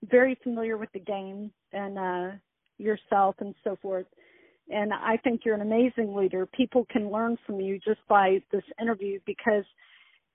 very 0.04 0.38
familiar 0.44 0.78
with 0.78 0.92
the 0.94 1.00
game 1.00 1.52
and 1.72 1.98
uh 1.98 2.32
yourself 2.78 3.36
and 3.40 3.54
so 3.64 3.78
forth. 3.82 4.08
And 4.70 4.94
I 4.94 5.18
think 5.18 5.42
you're 5.44 5.56
an 5.56 5.62
amazing 5.62 6.16
leader. 6.16 6.46
People 6.46 6.86
can 6.90 7.12
learn 7.12 7.38
from 7.46 7.60
you 7.60 7.80
just 7.80 8.00
by 8.08 8.42
this 8.52 8.64
interview 8.82 9.20
because, 9.26 9.66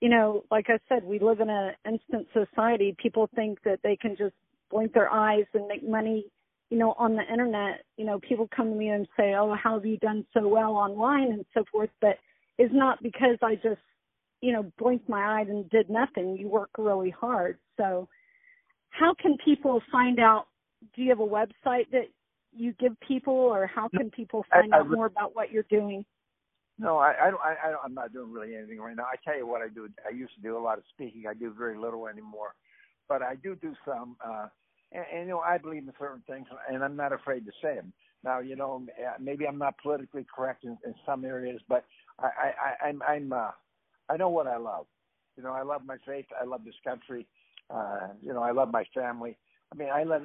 you 0.00 0.08
know, 0.08 0.44
like 0.50 0.66
I 0.68 0.78
said, 0.88 1.04
we 1.04 1.18
live 1.18 1.40
in 1.40 1.48
an 1.48 1.72
instant 1.86 2.26
society. 2.32 2.94
People 2.98 3.30
think 3.34 3.62
that 3.64 3.80
they 3.82 3.96
can 3.96 4.16
just 4.16 4.34
blink 4.70 4.92
their 4.92 5.10
eyes 5.10 5.44
and 5.54 5.66
make 5.68 5.88
money, 5.88 6.26
you 6.70 6.78
know, 6.78 6.94
on 6.98 7.16
the 7.16 7.22
internet. 7.30 7.84
You 7.96 8.04
know, 8.04 8.18
people 8.20 8.48
come 8.54 8.70
to 8.70 8.76
me 8.76 8.88
and 8.88 9.08
say, 9.16 9.34
"Oh, 9.34 9.54
how 9.54 9.74
have 9.74 9.86
you 9.86 9.96
done 9.98 10.26
so 10.34 10.46
well 10.48 10.72
online?" 10.72 11.32
and 11.32 11.46
so 11.54 11.64
forth. 11.72 11.90
But 12.00 12.18
it's 12.58 12.74
not 12.74 13.02
because 13.02 13.38
I 13.42 13.54
just, 13.54 13.80
you 14.40 14.52
know, 14.52 14.70
blinked 14.78 15.08
my 15.08 15.40
eyes 15.40 15.48
and 15.48 15.68
did 15.70 15.88
nothing. 15.88 16.36
You 16.36 16.48
work 16.48 16.70
really 16.76 17.10
hard. 17.10 17.58
So, 17.76 18.08
how 18.90 19.14
can 19.14 19.36
people 19.38 19.80
find 19.90 20.18
out? 20.18 20.46
Do 20.94 21.02
you 21.02 21.10
have 21.10 21.20
a 21.20 21.26
website 21.26 21.90
that 21.92 22.08
you 22.56 22.72
give 22.74 22.98
people, 23.06 23.34
or 23.34 23.66
how 23.66 23.88
can 23.88 24.10
people 24.10 24.44
find 24.52 24.74
I, 24.74 24.78
I, 24.78 24.80
out 24.80 24.90
more 24.90 25.06
about 25.06 25.34
what 25.34 25.50
you're 25.50 25.66
doing? 25.70 26.04
No, 26.78 26.98
I, 26.98 27.14
I 27.22 27.30
don't. 27.30 27.40
I, 27.40 27.54
I, 27.68 27.74
I'm 27.84 27.94
not 27.94 28.12
doing 28.12 28.32
really 28.32 28.54
anything 28.54 28.78
right 28.78 28.96
now. 28.96 29.04
I 29.04 29.16
tell 29.24 29.36
you 29.36 29.46
what 29.46 29.62
I 29.62 29.68
do. 29.68 29.88
I 30.06 30.14
used 30.14 30.34
to 30.34 30.40
do 30.42 30.58
a 30.58 30.60
lot 30.60 30.78
of 30.78 30.84
speaking. 30.92 31.24
I 31.28 31.34
do 31.34 31.54
very 31.56 31.78
little 31.78 32.06
anymore, 32.06 32.54
but 33.08 33.22
I 33.22 33.36
do 33.36 33.56
do 33.56 33.74
some. 33.84 34.16
Uh, 34.24 34.48
and, 34.92 35.04
and 35.12 35.22
you 35.22 35.34
know, 35.34 35.40
I 35.40 35.58
believe 35.58 35.82
in 35.82 35.92
certain 35.98 36.22
things, 36.28 36.46
and 36.70 36.84
I'm 36.84 36.96
not 36.96 37.12
afraid 37.12 37.46
to 37.46 37.52
say 37.62 37.76
them. 37.76 37.92
Now, 38.24 38.40
you 38.40 38.56
know, 38.56 38.84
maybe 39.20 39.46
I'm 39.46 39.58
not 39.58 39.74
politically 39.82 40.26
correct 40.34 40.64
in, 40.64 40.76
in 40.84 40.94
some 41.04 41.24
areas, 41.24 41.60
but 41.68 41.84
I, 42.18 42.26
I, 42.26 42.88
I'm, 42.88 43.02
I'm, 43.02 43.32
uh, 43.32 43.50
I 44.08 44.16
know 44.16 44.28
what 44.28 44.46
I 44.46 44.56
love. 44.56 44.86
You 45.36 45.42
know, 45.44 45.52
I 45.52 45.62
love 45.62 45.82
my 45.86 45.96
faith. 46.06 46.26
I 46.40 46.44
love 46.44 46.64
this 46.64 46.74
country. 46.84 47.26
Uh, 47.70 48.08
you 48.22 48.32
know, 48.32 48.42
I 48.42 48.50
love 48.52 48.70
my 48.72 48.84
family. 48.94 49.36
I 49.72 49.76
mean, 49.76 49.88
I 49.92 50.04
love 50.04 50.22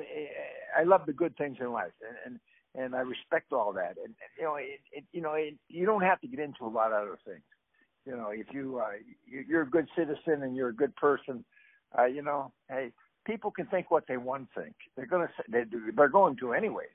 I 0.77 0.83
love 0.83 1.05
the 1.05 1.13
good 1.13 1.35
things 1.37 1.57
in 1.59 1.71
life, 1.71 1.91
and 2.07 2.39
and, 2.75 2.83
and 2.83 2.95
I 2.95 2.99
respect 2.99 3.51
all 3.51 3.73
that. 3.73 3.95
And, 3.97 4.05
and 4.05 4.31
you 4.37 4.43
know, 4.43 4.55
it, 4.55 4.79
it, 4.91 5.03
you 5.11 5.21
know, 5.21 5.33
it, 5.33 5.55
you 5.67 5.85
don't 5.85 6.01
have 6.01 6.21
to 6.21 6.27
get 6.27 6.39
into 6.39 6.65
a 6.65 6.69
lot 6.69 6.91
of 6.91 7.01
other 7.01 7.19
things. 7.25 7.43
You 8.05 8.13
know, 8.13 8.29
if 8.31 8.47
you 8.51 8.79
uh, 8.79 8.93
you're 9.25 9.63
a 9.63 9.69
good 9.69 9.87
citizen 9.95 10.43
and 10.43 10.55
you're 10.55 10.69
a 10.69 10.75
good 10.75 10.95
person, 10.95 11.45
uh, 11.97 12.05
you 12.05 12.21
know, 12.21 12.51
hey, 12.69 12.91
people 13.25 13.51
can 13.51 13.67
think 13.67 13.91
what 13.91 14.05
they 14.07 14.17
want 14.17 14.47
to 14.53 14.61
think. 14.61 14.75
They're 14.95 15.05
gonna 15.05 15.29
they, 15.51 15.63
they're 15.95 16.09
going 16.09 16.35
to 16.37 16.53
anyways, 16.53 16.87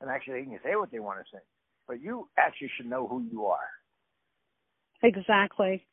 and 0.00 0.10
actually 0.10 0.40
they 0.40 0.46
can 0.46 0.60
say 0.64 0.76
what 0.76 0.92
they 0.92 1.00
want 1.00 1.18
to 1.18 1.36
say. 1.36 1.42
But 1.88 2.00
you 2.00 2.28
actually 2.38 2.70
should 2.76 2.86
know 2.86 3.06
who 3.06 3.24
you 3.30 3.46
are. 3.46 3.58
Exactly. 5.02 5.84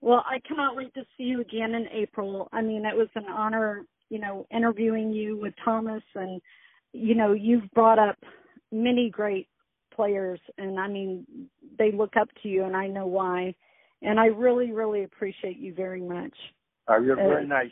Well, 0.00 0.24
I 0.26 0.38
cannot 0.46 0.76
wait 0.76 0.94
to 0.94 1.02
see 1.16 1.24
you 1.24 1.40
again 1.40 1.74
in 1.74 1.86
April. 1.92 2.48
I 2.52 2.62
mean, 2.62 2.84
it 2.84 2.96
was 2.96 3.08
an 3.14 3.24
honor 3.26 3.84
you 4.10 4.18
know, 4.18 4.46
interviewing 4.50 5.12
you 5.12 5.38
with 5.40 5.54
Thomas 5.64 6.02
and, 6.14 6.40
you 6.92 7.14
know, 7.14 7.32
you've 7.32 7.70
brought 7.74 7.98
up 7.98 8.16
many 8.72 9.10
great 9.10 9.48
players 9.94 10.40
and 10.56 10.78
I 10.78 10.88
mean, 10.88 11.26
they 11.78 11.92
look 11.92 12.16
up 12.18 12.28
to 12.42 12.48
you 12.48 12.64
and 12.64 12.76
I 12.76 12.86
know 12.86 13.06
why. 13.06 13.54
And 14.00 14.20
I 14.20 14.26
really, 14.26 14.70
really 14.70 15.04
appreciate 15.04 15.58
you 15.58 15.74
very 15.74 16.00
much. 16.00 16.32
Oh, 16.88 17.00
you're 17.00 17.16
very 17.16 17.44
uh, 17.44 17.48
nice. 17.48 17.70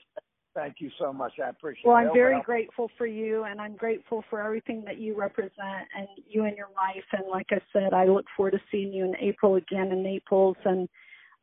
Thank 0.54 0.76
you 0.80 0.90
so 0.98 1.12
much. 1.12 1.32
I 1.42 1.50
appreciate 1.50 1.86
well, 1.86 1.98
it. 1.98 2.00
Well, 2.00 2.08
I'm 2.08 2.14
very 2.14 2.42
grateful 2.42 2.90
for 2.98 3.06
you 3.06 3.44
and 3.44 3.60
I'm 3.60 3.76
grateful 3.76 4.24
for 4.28 4.42
everything 4.42 4.82
that 4.86 4.98
you 4.98 5.16
represent 5.16 5.86
and 5.96 6.08
you 6.26 6.44
and 6.44 6.56
your 6.56 6.68
wife. 6.68 7.04
And 7.12 7.28
like 7.30 7.46
I 7.50 7.60
said, 7.72 7.94
I 7.94 8.06
look 8.06 8.24
forward 8.36 8.52
to 8.52 8.60
seeing 8.70 8.92
you 8.92 9.04
in 9.04 9.14
April 9.20 9.54
again 9.54 9.92
in 9.92 10.02
Naples. 10.02 10.56
And, 10.64 10.88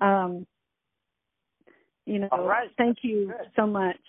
um, 0.02 0.46
you 2.06 2.20
know, 2.20 2.28
right. 2.32 2.70
thank 2.78 2.98
you 3.04 3.28
Good. 3.28 3.52
so 3.56 3.66
much. 3.66 4.00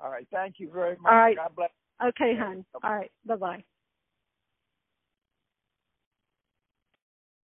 All 0.00 0.10
right. 0.10 0.26
Thank 0.30 0.56
you 0.58 0.70
very 0.72 0.96
much. 0.98 1.12
All 1.12 1.18
right. 1.18 1.36
God 1.36 1.54
bless. 1.56 1.70
Okay, 2.04 2.34
hon. 2.38 2.64
All 2.82 2.94
right. 2.94 3.10
Bye 3.24 3.36
bye. 3.36 3.64